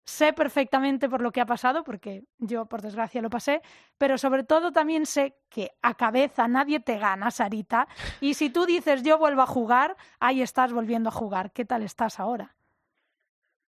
[0.04, 3.60] sé perfectamente por lo que ha pasado, porque yo por desgracia lo pasé,
[3.98, 7.88] pero sobre todo también sé que a cabeza nadie te gana, Sarita,
[8.20, 11.52] y si tú dices yo vuelvo a jugar, ahí estás volviendo a jugar.
[11.52, 12.57] ¿Qué tal estás ahora?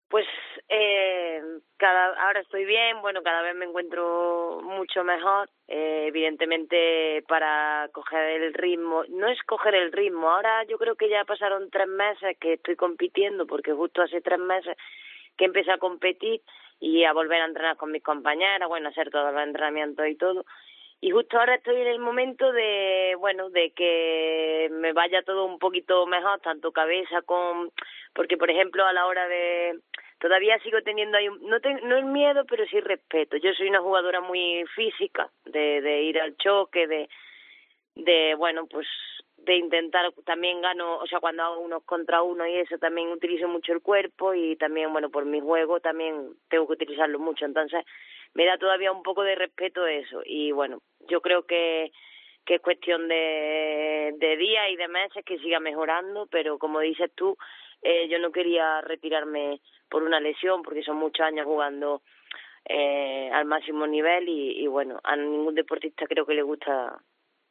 [0.10, 0.26] Pues
[0.70, 1.40] eh,
[1.78, 5.48] cada, ahora estoy bien, bueno, cada vez me encuentro mucho mejor.
[5.68, 11.10] Eh, evidentemente, para coger el ritmo, no es coger el ritmo, ahora yo creo que
[11.10, 14.76] ya pasaron tres meses que estoy compitiendo, porque justo hace tres meses
[15.38, 16.42] que empecé a competir
[16.80, 20.44] y a volver a entrenar con mis compañeras, bueno, hacer todos los entrenamientos y todo.
[21.02, 25.58] Y justo ahora estoy en el momento de, bueno, de que me vaya todo un
[25.58, 27.72] poquito mejor, tanto cabeza con,
[28.14, 29.80] porque por ejemplo a la hora de,
[30.20, 33.38] todavía sigo teniendo ahí, no, te, no es miedo, pero sí respeto.
[33.38, 37.10] Yo soy una jugadora muy física, de, de ir al choque, de,
[37.96, 38.88] de, bueno, pues
[39.38, 43.48] de intentar, también gano, o sea, cuando hago unos contra uno y eso, también utilizo
[43.48, 47.46] mucho el cuerpo y también, bueno, por mi juego también tengo que utilizarlo mucho.
[47.46, 47.86] Entonces,
[48.34, 50.22] me da todavía un poco de respeto eso.
[50.26, 51.92] Y bueno, yo creo que,
[52.46, 57.12] que es cuestión de, de días y de meses que siga mejorando, pero como dices
[57.16, 57.38] tú,
[57.82, 62.02] eh, yo no quería retirarme por una lesión porque son muchos años jugando
[62.66, 67.02] eh, al máximo nivel y, y bueno, a ningún deportista creo que le gusta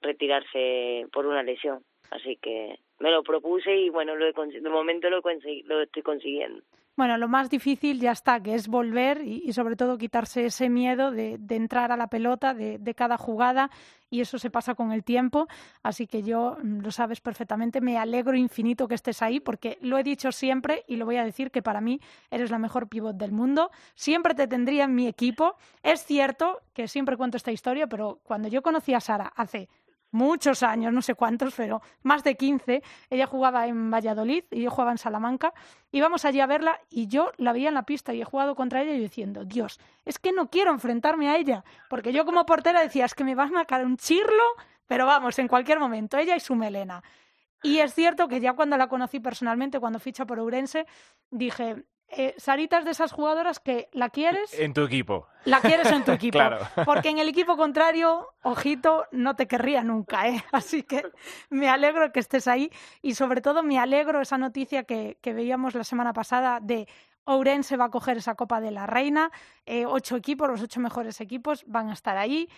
[0.01, 1.83] retirarse por una lesión.
[2.11, 5.23] Así que me lo propuse y bueno, lo de momento lo,
[5.83, 6.63] estoy consiguiendo.
[6.97, 11.13] Bueno, lo más difícil ya está, que es volver y, sobre todo quitarse ese miedo
[11.13, 13.71] de, entrar a la pelota de, de cada jugada
[14.11, 15.47] y eso se pasa con el tiempo.
[15.83, 19.99] Así que yo, mm, lo sabes perfectamente, me alegro infinito que estés ahí porque lo
[19.99, 22.01] he dicho siempre y lo voy a decir que para mí
[22.31, 23.71] eres la mejor pivot del mundo.
[23.95, 25.57] Siempre te tendría en mi equipo.
[25.83, 29.69] Es cierto que siempre cuento esta historia, pero cuando yo conocí a Sara hace
[30.11, 32.83] muchos años, no sé cuántos, pero más de 15.
[33.11, 35.53] Ella jugaba en Valladolid y yo jugaba en Salamanca.
[35.93, 38.83] Íbamos allí a verla y yo la veía en la pista y he jugado contra
[38.83, 42.81] ella y diciendo, Dios, es que no quiero enfrentarme a ella, porque yo como portera
[42.81, 44.45] decía, es que me van a caer un chirlo,
[44.87, 47.03] pero vamos, en cualquier momento, ella y su melena.
[47.63, 50.87] Y es cierto que ya cuando la conocí personalmente, cuando ficha por Ourense,
[51.31, 55.27] dije, eh, Sarita es de esas jugadoras que la quieres, En tu equipo.
[55.45, 56.39] la quieres en tu equipo.
[56.39, 56.59] Claro.
[56.85, 60.43] Porque en el equipo contrario, ojito, no te querría nunca, ¿eh?
[60.53, 61.05] Así que
[61.51, 62.71] me alegro que estés ahí
[63.03, 66.89] y sobre todo me alegro esa noticia que, que veíamos la semana pasada de
[67.25, 69.31] Ourense va a coger esa Copa de la Reina,
[69.67, 72.49] eh, ocho equipos, los ocho mejores equipos van a estar ahí.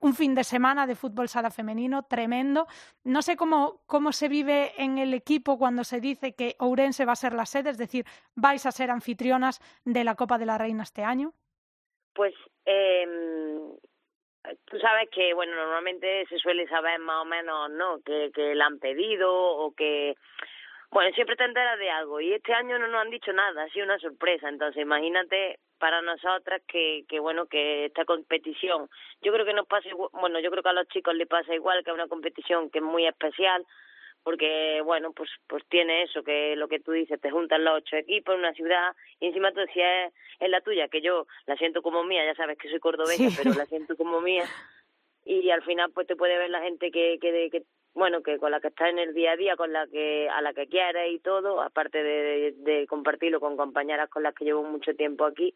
[0.00, 2.66] Un fin de semana de fútbol sala femenino tremendo.
[3.04, 7.12] No sé cómo, cómo se vive en el equipo cuando se dice que Ourense va
[7.12, 10.56] a ser la sede, es decir, vais a ser anfitrionas de la Copa de la
[10.56, 11.32] Reina este año.
[12.14, 12.34] Pues
[12.64, 13.06] eh,
[14.64, 18.00] tú sabes que, bueno, normalmente se suele saber más o menos, ¿no?
[18.00, 20.16] Que, que la han pedido o que,
[20.90, 23.68] bueno, siempre te enteras de algo y este año no nos han dicho nada, ha
[23.68, 24.48] sido una sorpresa.
[24.48, 28.90] Entonces, imagínate para nosotras que, que bueno, que esta competición,
[29.22, 31.82] yo creo que nos pasa bueno, yo creo que a los chicos les pasa igual
[31.84, 33.64] que es una competición que es muy especial
[34.22, 37.96] porque bueno pues pues tiene eso que lo que tú dices te juntan los ocho
[37.96, 41.56] equipos en una ciudad y encima tú si es, es la tuya que yo la
[41.56, 43.34] siento como mía ya sabes que soy cordobesa Sí.
[43.42, 44.44] pero la siento como mía
[45.24, 47.62] y al final pues te puede ver la gente que, que, que
[47.94, 50.40] bueno que con la que estás en el día a día con la que a
[50.42, 54.94] la que quieres y todo aparte de, compartirlo con compañeras con las que llevo mucho
[54.94, 55.54] tiempo aquí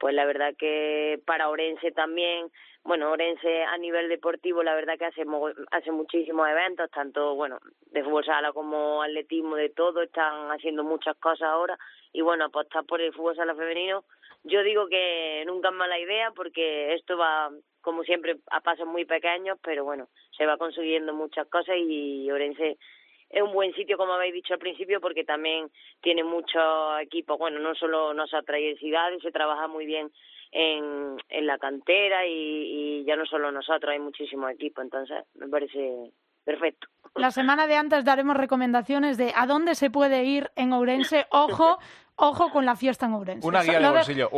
[0.00, 2.50] pues la verdad que para Orense también,
[2.82, 5.24] bueno, Orense a nivel deportivo la verdad que hace
[5.72, 7.58] hace muchísimos eventos, tanto bueno,
[7.90, 11.78] de fútbol sala como atletismo, de todo, están haciendo muchas cosas ahora.
[12.14, 14.04] Y bueno, apostar por el fútbol sala femenino,
[14.42, 17.50] yo digo que nunca es mala idea porque esto va
[17.80, 22.78] como siempre a pasos muy pequeños, pero bueno, se va consiguiendo muchas cosas y Orense
[23.30, 25.70] es un buen sitio, como habéis dicho al principio, porque también
[26.02, 27.38] tiene muchos equipos.
[27.38, 30.10] Bueno, no solo nos trae ciudades, se trabaja muy bien
[30.50, 34.82] en, en la cantera y, y ya no solo nosotros, hay muchísimos equipos.
[34.82, 36.10] Entonces, me parece,
[36.44, 36.88] perfecto.
[37.14, 41.26] La semana de antes daremos recomendaciones de a dónde se puede ir en Ourense.
[41.30, 41.78] Ojo,
[42.20, 43.46] ojo con la fiesta en Ourense.
[43.46, 44.30] Una guía de bolsillo.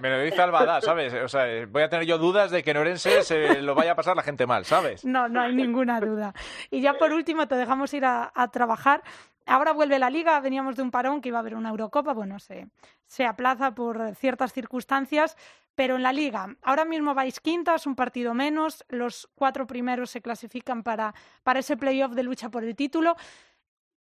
[0.00, 1.14] Me lo dice Albada, ¿sabes?
[1.14, 3.94] O sea, voy a tener yo dudas de que en Ourense se lo vaya a
[3.94, 5.04] pasar la gente mal, ¿sabes?
[5.04, 6.34] No, no hay ninguna duda.
[6.70, 9.02] Y ya por último te dejamos ir a, trabajar.
[9.46, 12.38] Ahora vuelve la liga, veníamos de un parón que iba a haber una Eurocopa, bueno,
[12.38, 12.68] se,
[13.06, 15.36] se aplaza por ciertas circunstancias,
[15.74, 20.20] pero en la liga, ahora mismo vais quintas, un partido menos, los cuatro primeros se
[20.20, 23.16] clasifican para, para ese playoff de lucha por el título.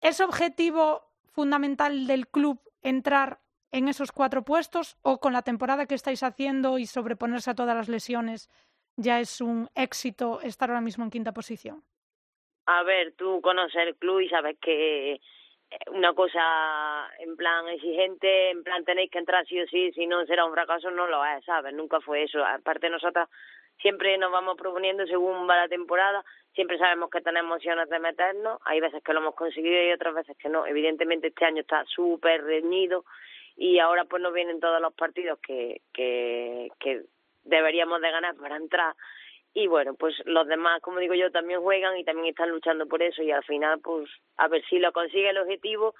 [0.01, 3.39] ¿Es objetivo fundamental del club entrar
[3.71, 7.75] en esos cuatro puestos o con la temporada que estáis haciendo y sobreponerse a todas
[7.75, 8.49] las lesiones
[8.97, 11.83] ya es un éxito estar ahora mismo en quinta posición?
[12.65, 15.19] A ver, tú conoces el club y sabes que eh,
[15.91, 20.25] una cosa en plan exigente, en plan tenéis que entrar sí o sí, si no
[20.25, 21.73] será un fracaso, no lo es, ¿sabes?
[21.73, 22.43] Nunca fue eso.
[22.43, 23.29] Aparte nosotras
[23.81, 26.23] siempre nos vamos proponiendo según va la temporada,
[26.53, 30.15] siempre sabemos que tenemos opciones de meternos, hay veces que lo hemos conseguido y otras
[30.15, 30.65] veces que no.
[30.65, 33.05] Evidentemente este año está súper reñido
[33.55, 37.03] y ahora pues nos vienen todos los partidos que, que, que
[37.43, 38.95] deberíamos de ganar para entrar
[39.53, 43.01] y bueno, pues los demás, como digo yo, también juegan y también están luchando por
[43.01, 45.95] eso y al final pues a ver si lo consigue el objetivo,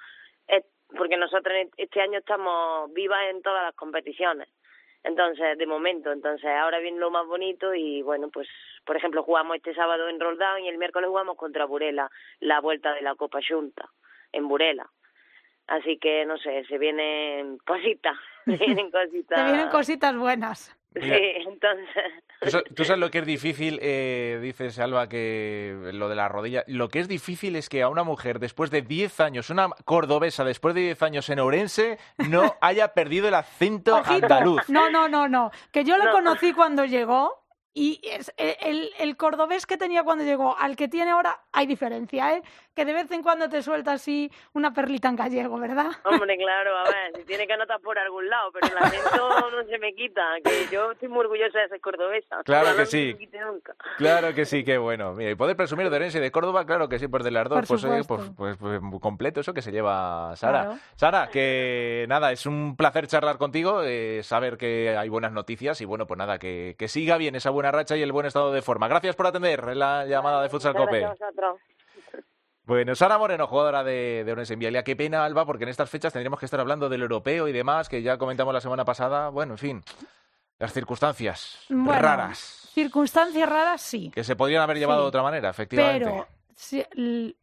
[0.96, 4.48] porque nosotros este año estamos vivas en todas las competiciones
[5.04, 8.48] entonces, de momento, entonces ahora viene lo más bonito y bueno, pues
[8.86, 12.94] por ejemplo jugamos este sábado en Roldán y el miércoles jugamos contra Burela, la vuelta
[12.94, 13.90] de la Copa Junta,
[14.32, 14.90] en Burela.
[15.68, 19.40] Así que no sé, se vienen cositas, se vienen cositas.
[19.40, 20.76] Se vienen cositas buenas.
[21.00, 21.12] Sí,
[21.48, 22.64] entonces.
[22.76, 23.80] ¿Tú sabes lo que es difícil?
[23.82, 26.64] Eh, dices, Alba, que lo de la rodilla.
[26.68, 30.44] Lo que es difícil es que a una mujer, después de 10 años, una cordobesa,
[30.44, 34.70] después de 10 años en Orense, no haya perdido el acento andaluz.
[34.70, 35.52] No, no, no, no.
[35.72, 37.44] Que yo lo conocí cuando llegó
[37.74, 41.68] y es, e, el, el, cordobés que tenía cuando llegó al que tiene ahora hay
[41.68, 42.42] diferencia, ¿eh?
[42.76, 45.92] Que de vez en cuando te suelta así una perlita en gallego, ¿verdad?
[46.04, 49.64] Hombre, claro, a ver, si tiene que anotar por algún lado, pero el acento no
[49.66, 52.44] se me quita, que yo estoy muy orgullosa de ser cordobesa.
[52.44, 53.16] Claro que sí.
[53.98, 55.14] Claro que sí, qué bueno.
[55.14, 57.48] Mira, y poder presumir de Orense y de Córdoba, claro que sí, pues de las
[57.48, 60.80] dos, pues, pues, pues, pues, completo eso que se lleva Sara.
[60.96, 65.86] Sara, que nada, es un placer charlar contigo, eh, saber que hay buenas noticias y
[65.86, 68.62] bueno, pues nada, que, que siga bien esa buena racha y el buen estado de
[68.62, 68.88] forma.
[68.88, 71.08] Gracias por atender la llamada de Futsal Cope.
[72.64, 74.84] Bueno, Sara Moreno, jugadora de, de Orense Vialia.
[74.84, 77.90] Qué pena, Alba, porque en estas fechas tendríamos que estar hablando del europeo y demás,
[77.90, 79.30] que ya comentamos la semana pasada.
[79.30, 79.84] Bueno, en fin,
[80.60, 82.70] las circunstancias raras.
[82.74, 84.12] Circunstancias raras, sí.
[84.14, 86.06] Que se podrían haber llevado de otra manera, efectivamente.
[86.06, 87.34] Pero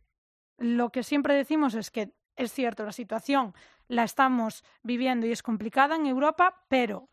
[0.59, 3.55] lo que siempre decimos es que es cierto, la situación
[3.89, 7.09] la estamos viviendo y es complicada en Europa, pero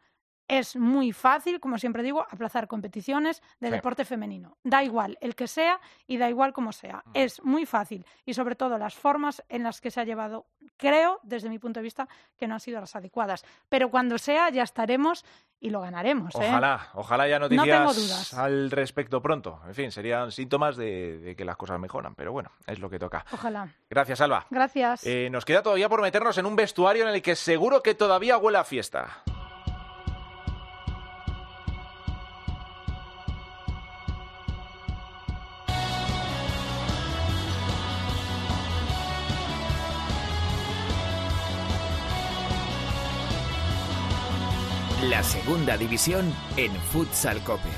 [0.48, 4.58] es muy fácil, como siempre digo, aplazar competiciones de deporte femenino.
[4.64, 7.04] Da igual el que sea y da igual cómo sea.
[7.06, 7.12] Mm.
[7.14, 10.46] Es muy fácil y sobre todo las formas en las que se ha llevado,
[10.78, 13.46] creo, desde mi punto de vista, que no han sido las adecuadas.
[13.70, 15.26] Pero cuando sea ya estaremos
[15.60, 16.36] y lo ganaremos.
[16.36, 16.40] ¿eh?
[16.50, 19.62] Ojalá, ojalá ya noticias al respecto pronto.
[19.66, 23.26] En fin, serían síntomas de, que las cosas mejoran, pero bueno, es lo que toca.
[23.32, 23.70] Ojalá.
[23.90, 24.46] Gracias, Alba.
[24.50, 25.06] Gracias.
[25.06, 28.38] Eh, nos queda todavía por meternos en un vestuario en el que seguro que todavía
[28.38, 29.24] huele a fiesta.
[45.24, 47.70] Segunda división en Futsal Cope.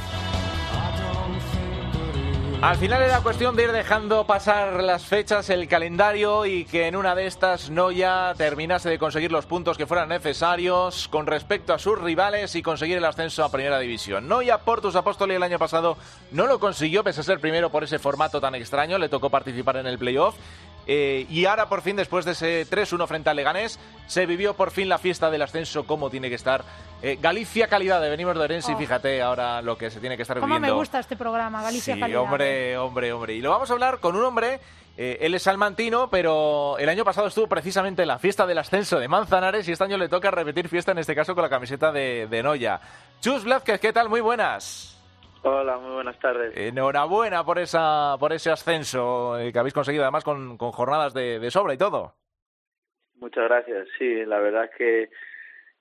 [2.61, 6.95] Al final era cuestión de ir dejando pasar las fechas, el calendario y que en
[6.95, 11.79] una de estas Noya terminase de conseguir los puntos que fueran necesarios con respecto a
[11.79, 14.27] sus rivales y conseguir el ascenso a Primera División.
[14.27, 15.97] Noya Portus Apóstoli el año pasado
[16.31, 19.77] no lo consiguió, pese a ser primero por ese formato tan extraño, le tocó participar
[19.77, 20.35] en el playoff
[20.87, 24.71] eh, y ahora por fin, después de ese 3-1 frente al Leganés, se vivió por
[24.71, 26.63] fin la fiesta del ascenso como tiene que estar.
[27.01, 28.77] Eh, Galicia Calidad, de venimos de Orense y oh.
[28.77, 30.55] fíjate ahora lo que se tiene que estar viviendo.
[30.55, 32.21] ¿Cómo me gusta este programa, Galicia Calidad?
[32.21, 32.77] hombre, eh.
[32.77, 33.33] hombre, hombre.
[33.35, 34.59] Y lo vamos a hablar con un hombre...
[34.97, 39.09] él es salmantino, pero el año pasado estuvo precisamente en la fiesta del ascenso de
[39.09, 42.27] Manzanares y este año le toca repetir fiesta, en este caso con la camiseta de,
[42.29, 42.79] de Noya.
[43.19, 44.07] Chus Blázquez, ¿qué tal?
[44.07, 44.94] Muy buenas.
[45.47, 46.57] Hola, muy buenas tardes.
[46.57, 51.37] Enhorabuena por esa por ese ascenso eh, que habéis conseguido además con, con jornadas de,
[51.37, 52.15] de, sobra y todo.
[53.19, 53.87] Muchas gracias.
[53.99, 55.09] Sí, la verdad es que,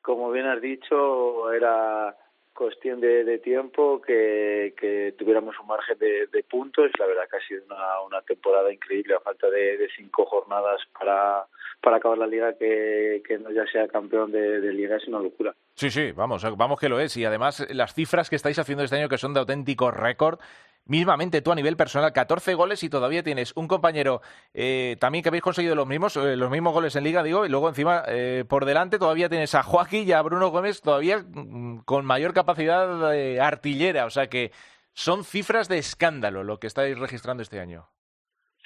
[0.02, 2.14] como bien has dicho, era
[2.52, 6.90] cuestión de, de tiempo que, que, tuviéramos un margen de, de, puntos.
[6.98, 10.82] La verdad que ha sido una, una temporada increíble a falta de, de cinco jornadas
[10.92, 11.46] para,
[11.80, 15.20] para acabar la liga que, que no ya sea campeón de, de liga es una
[15.20, 15.54] locura.
[15.76, 17.16] Sí, sí, vamos, vamos que lo es.
[17.16, 20.38] Y además las cifras que estáis haciendo este año que son de auténtico récord.
[20.86, 24.20] Mismamente tú a nivel personal, 14 goles y todavía tienes un compañero
[24.52, 27.48] eh, también que habéis conseguido los mismos, eh, los mismos goles en liga, digo, y
[27.48, 31.84] luego encima eh, por delante todavía tienes a Joaquín y a Bruno Gómez todavía mm,
[31.84, 33.10] con mayor capacidad
[33.40, 34.04] artillera.
[34.04, 34.52] O sea que
[34.92, 37.88] son cifras de escándalo lo que estáis registrando este año.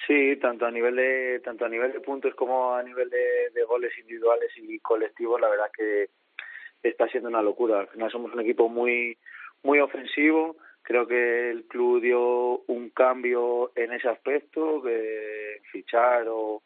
[0.07, 3.65] Sí, tanto a nivel de tanto a nivel de puntos como a nivel de, de
[3.65, 6.11] goles individuales y colectivos, la verdad que
[6.83, 7.81] está siendo una locura.
[7.81, 9.17] Al final somos un equipo muy
[9.63, 10.57] muy ofensivo.
[10.83, 16.63] Creo que el club dio un cambio en ese aspecto, que fichar o,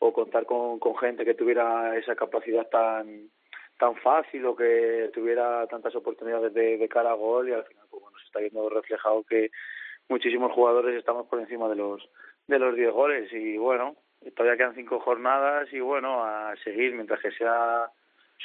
[0.00, 3.30] o contar con, con gente que tuviera esa capacidad tan
[3.78, 7.86] tan fácil o que tuviera tantas oportunidades de, de cara a gol y al final
[7.88, 9.50] pues bueno se está viendo reflejado que
[10.06, 12.06] muchísimos jugadores estamos por encima de los
[12.46, 13.96] de los 10 goles y bueno
[14.36, 17.90] todavía quedan cinco jornadas y bueno a seguir mientras que sea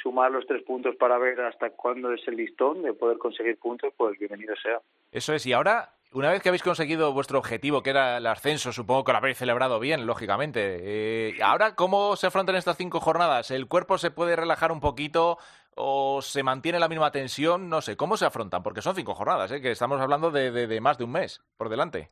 [0.02, 3.92] sumar los tres puntos para ver hasta cuándo es el listón de poder conseguir puntos,
[3.96, 4.80] pues bienvenido sea.
[5.12, 8.72] Eso es, y ahora, una vez que habéis conseguido vuestro objetivo, que era el ascenso,
[8.72, 10.78] supongo que lo habéis celebrado bien, lógicamente.
[10.82, 13.50] Eh, ahora, ¿cómo se afrontan estas cinco jornadas?
[13.50, 15.38] ¿El cuerpo se puede relajar un poquito
[15.74, 17.68] o se mantiene la misma tensión?
[17.68, 18.62] No sé, ¿cómo se afrontan?
[18.62, 19.60] Porque son cinco jornadas, ¿eh?
[19.60, 22.08] que estamos hablando de, de más de un mes por delante.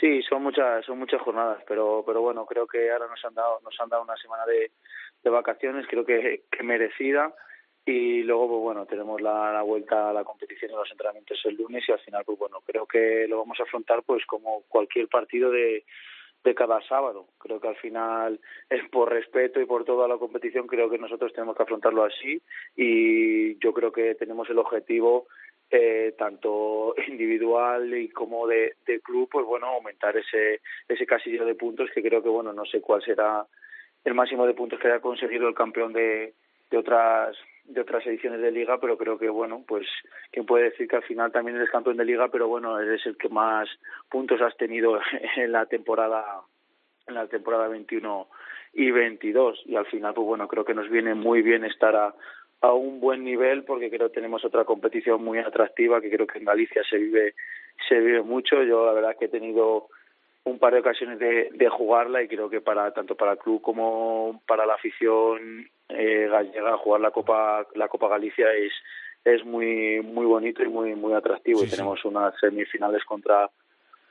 [0.00, 3.60] Sí, son muchas, son muchas jornadas, pero, pero bueno, creo que ahora nos han dado,
[3.62, 4.72] nos han dado una semana de,
[5.26, 7.34] de vacaciones, creo que, que merecida.
[7.84, 11.54] Y luego, pues bueno, tenemos la, la vuelta a la competición y los entrenamientos el
[11.54, 15.06] lunes y al final, pues bueno, creo que lo vamos a afrontar pues como cualquier
[15.08, 15.84] partido de,
[16.42, 17.28] de cada sábado.
[17.38, 21.32] Creo que al final es por respeto y por toda la competición, creo que nosotros
[21.32, 22.40] tenemos que afrontarlo así
[22.76, 25.26] y yo creo que tenemos el objetivo
[25.70, 31.54] eh, tanto individual y como de, de club, pues bueno, aumentar ese, ese casillo de
[31.54, 33.46] puntos que creo que bueno, no sé cuál será
[34.06, 36.34] el máximo de puntos que haya conseguido el campeón de,
[36.70, 39.86] de otras de otras ediciones de liga pero creo que bueno pues
[40.30, 43.16] quién puede decir que al final también eres campeón de liga pero bueno eres el
[43.16, 43.68] que más
[44.08, 45.00] puntos has tenido
[45.36, 46.24] en la temporada
[47.08, 48.28] en la temporada 21
[48.74, 52.14] y 22 y al final pues bueno creo que nos viene muy bien estar a,
[52.60, 56.38] a un buen nivel porque creo que tenemos otra competición muy atractiva que creo que
[56.38, 57.34] en Galicia se vive
[57.88, 58.62] se vive mucho.
[58.62, 59.88] Yo la verdad que he tenido
[60.46, 63.60] un par de ocasiones de, de jugarla y creo que para tanto para el club
[63.60, 68.72] como para la afición eh, gallega jugar la Copa la Copa Galicia es
[69.24, 71.64] es muy muy bonito y muy muy atractivo.
[71.64, 73.50] Y tenemos unas semifinales contra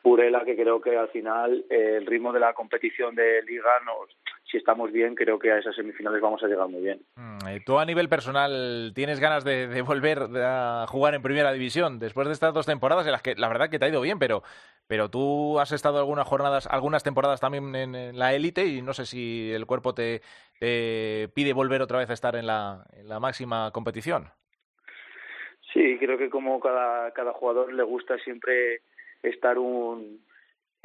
[0.01, 4.09] Purela que creo que al final eh, el ritmo de la competición de liga nos
[4.55, 7.01] si estamos bien, creo que a esas semifinales vamos a llegar muy bien.
[7.17, 11.99] Mm, ¿Tú a nivel personal tienes ganas de, de, volver a jugar en primera división
[11.99, 14.17] después de estas dos temporadas en las que la verdad que te ha ido bien,
[14.17, 14.43] pero,
[14.87, 18.93] pero tú has estado algunas jornadas, algunas temporadas también en, en la élite y no
[18.93, 20.21] sé si el cuerpo te,
[20.59, 24.29] te, pide volver otra vez a estar en la, en la máxima competición?
[25.73, 28.79] Sí, creo que como cada, cada jugador le gusta siempre
[29.21, 30.23] estar un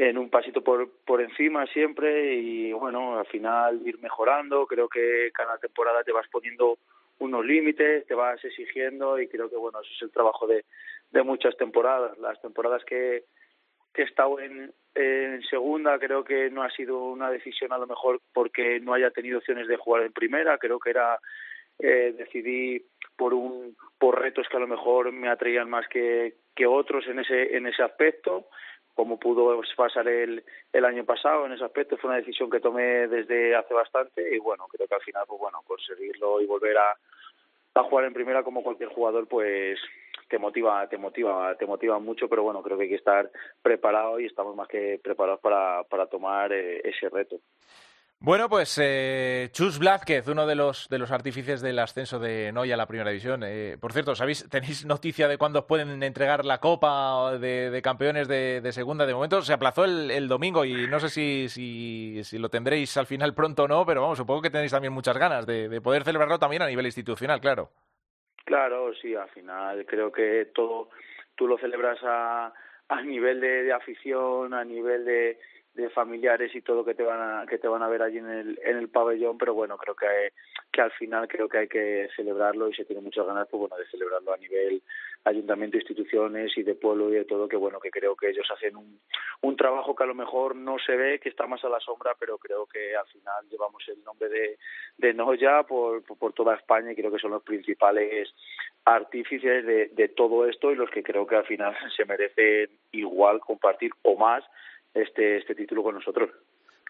[0.00, 5.30] en un pasito por, por encima siempre y bueno, al final ir mejorando, creo que
[5.34, 6.78] cada temporada te vas poniendo
[7.18, 10.64] unos límites, te vas exigiendo y creo que bueno, eso es el trabajo de,
[11.10, 12.16] de muchas temporadas.
[12.16, 13.24] Las temporadas que,
[13.92, 17.86] que he estado en, en segunda creo que no ha sido una decisión a lo
[17.86, 21.18] mejor porque no haya tenido opciones de jugar en primera, creo que era
[21.78, 22.82] eh, decidí
[23.18, 27.18] por un por retos que a lo mejor me atraían más que, que otros en
[27.18, 28.46] ese en ese aspecto
[29.00, 30.44] como pudo pasar el,
[30.74, 31.96] el año pasado en ese aspecto.
[31.96, 35.40] Fue una decisión que tomé desde hace bastante y bueno creo que al final pues
[35.40, 36.94] bueno conseguirlo y volver a,
[37.84, 39.80] jugar en primera como cualquier jugador pues
[40.28, 43.30] te motiva te motiva te motiva mucho pero bueno creo que hay que estar
[43.62, 47.40] preparado y estamos más que preparados para para tomar eh, ese reto
[48.20, 52.74] bueno, pues eh, Chus Blázquez, uno de los, de los artífices del ascenso de Noya
[52.74, 53.42] a la primera división.
[53.44, 58.72] Eh, por cierto, ¿sabéis, ¿tenéis noticia de cuándo pueden entregar la Copa de, campeones de,
[58.72, 59.06] segunda?
[59.06, 63.34] De momento se aplazó el, domingo y no sé si, si, lo tendréis al final
[63.34, 66.38] pronto o no, pero vamos, supongo que tenéis también muchas ganas de, de poder celebrarlo
[66.38, 67.70] también a nivel institucional, claro.
[68.44, 70.90] Claro, sí, al final creo que todo
[71.36, 72.52] tú lo celebras a,
[72.88, 75.38] a nivel de afición, a nivel de
[75.74, 78.28] de familiares y todo que te van a que te van a ver allí en
[78.28, 80.32] el en el pabellón pero bueno creo que
[80.72, 83.76] que al final creo que hay que celebrarlo y se tiene muchas ganas pues bueno
[83.76, 84.82] de celebrarlo a nivel
[85.24, 88.76] ayuntamiento instituciones y de pueblo y de todo que bueno que creo que ellos hacen
[88.76, 89.00] un
[89.42, 92.16] un trabajo que a lo mejor no se ve que está más a la sombra
[92.18, 94.58] pero creo que al final llevamos el nombre de
[94.98, 98.28] de Noya por, por, toda España y creo que son los principales
[98.84, 103.40] artífices de, de todo esto y los que creo que al final se merecen igual
[103.40, 104.42] compartir o más
[104.94, 106.30] este, este título con nosotros.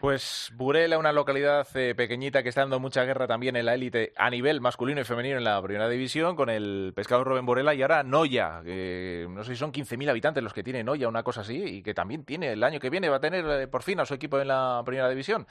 [0.00, 4.14] Pues Burela, una localidad eh, pequeñita que está dando mucha guerra también en la élite
[4.16, 7.82] a nivel masculino y femenino en la primera división, con el pescador Rubén Burela y
[7.82, 11.42] ahora Noya, que no sé si son 15.000 habitantes los que tiene Noya, una cosa
[11.42, 14.00] así, y que también tiene el año que viene, va a tener eh, por fin
[14.00, 15.46] a su equipo en la primera división.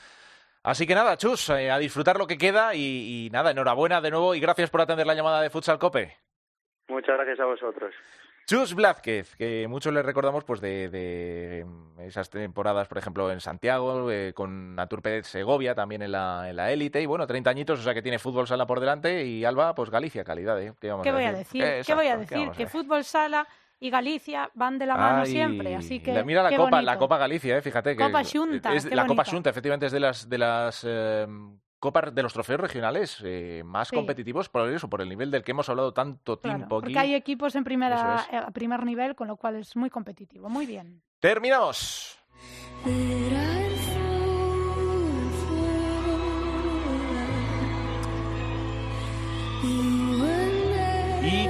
[0.64, 4.10] Así que nada, Chus, eh, a disfrutar lo que queda y, y nada, enhorabuena de
[4.10, 6.18] nuevo y gracias por atender la llamada de Futsal Cope.
[6.88, 7.94] Muchas gracias a vosotros.
[8.50, 11.68] Chus Blázquez, que muchos le recordamos pues de, de,
[12.00, 16.72] esas temporadas, por ejemplo, en Santiago, eh, con Naturped Segovia también en la, en la
[16.72, 19.76] élite, y bueno, 30 añitos, o sea que tiene fútbol sala por delante, y Alba,
[19.76, 20.74] pues Galicia, calidad, ¿eh?
[20.80, 21.64] ¿Qué, voy a decir?
[21.86, 22.50] ¿Qué voy a decir?
[22.58, 23.48] Que fútbol sala
[23.80, 26.82] y Galicia van de la mano Ay, siempre, así que Mira la Copa, bonito.
[26.82, 27.96] la Copa Galicia, eh, fíjate.
[27.96, 29.26] que Copa Xunta, es La Copa.
[29.26, 31.28] Xunta, efectivamente, es de las, de las eh,
[31.80, 33.96] copas de los trofeos regionales eh, más Sí.
[33.96, 36.86] competitivos por eso, por el nivel del que hemos hablado tanto Claro, tiempo aquí.
[36.94, 38.34] porque hay equipos en primera, es.
[38.34, 40.50] eh, a primer nivel, con lo cual es muy competitivo.
[40.50, 41.02] Muy bien.
[41.20, 42.18] Terminamos.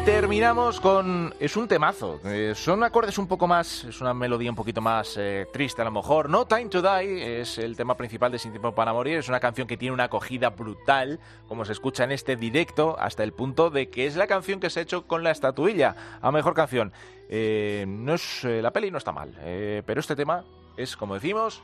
[0.05, 1.33] Terminamos con...
[1.39, 2.19] Es un temazo.
[2.25, 3.83] eh, son acordes un poco más...
[3.83, 6.29] Es una melodía un poquito más eh, triste a lo mejor.
[6.29, 9.17] No Time to Die es el tema principal de Sin Tiempo para Morir.
[9.17, 13.23] Es una canción que tiene una acogida brutal, como se escucha en este directo, hasta
[13.23, 16.31] el punto de que es la canción que se ha hecho con la estatuilla a
[16.31, 16.91] Mejor Canción.
[17.29, 19.33] Eh, no es, eh, la peli no está mal,
[19.85, 20.43] pero este tema
[20.75, 21.61] es, como decimos,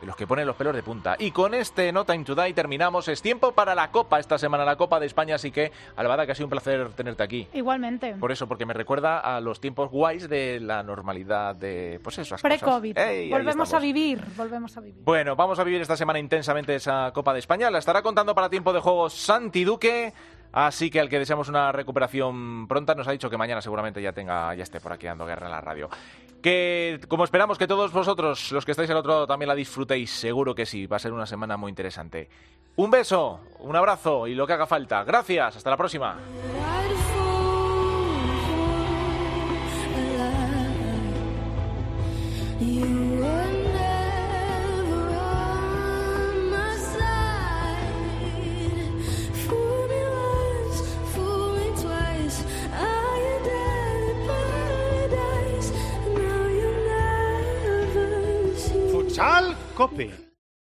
[0.00, 1.16] de los que ponen los pelos de punta.
[1.18, 3.08] Y con este No Time to Die terminamos.
[3.08, 5.36] Es tiempo para la Copa esta semana, la Copa de España.
[5.36, 7.48] Así que, Albada, que ha sido un placer tenerte aquí.
[7.52, 8.14] Igualmente.
[8.14, 12.36] Por eso, porque me recuerda a los tiempos guays de la normalidad de, pues eso.
[12.42, 12.96] Pre-COVID.
[13.30, 14.22] Volvemos a vivir.
[14.36, 15.02] Volvemos a vivir.
[15.04, 17.70] Bueno, vamos a vivir esta semana intensamente esa Copa de España.
[17.70, 20.12] La estará contando para tiempo de juego Santi Duque.
[20.52, 24.12] Así que al que deseamos una recuperación pronta, nos ha dicho que mañana seguramente ya
[24.12, 25.90] tenga, ya esté por aquí dando guerra en la radio.
[26.46, 30.12] Que como esperamos que todos vosotros, los que estáis al otro lado, también la disfrutéis,
[30.12, 32.28] seguro que sí, va a ser una semana muy interesante.
[32.76, 35.02] Un beso, un abrazo y lo que haga falta.
[35.02, 36.16] Gracias, hasta la próxima.
[59.76, 60.25] copy.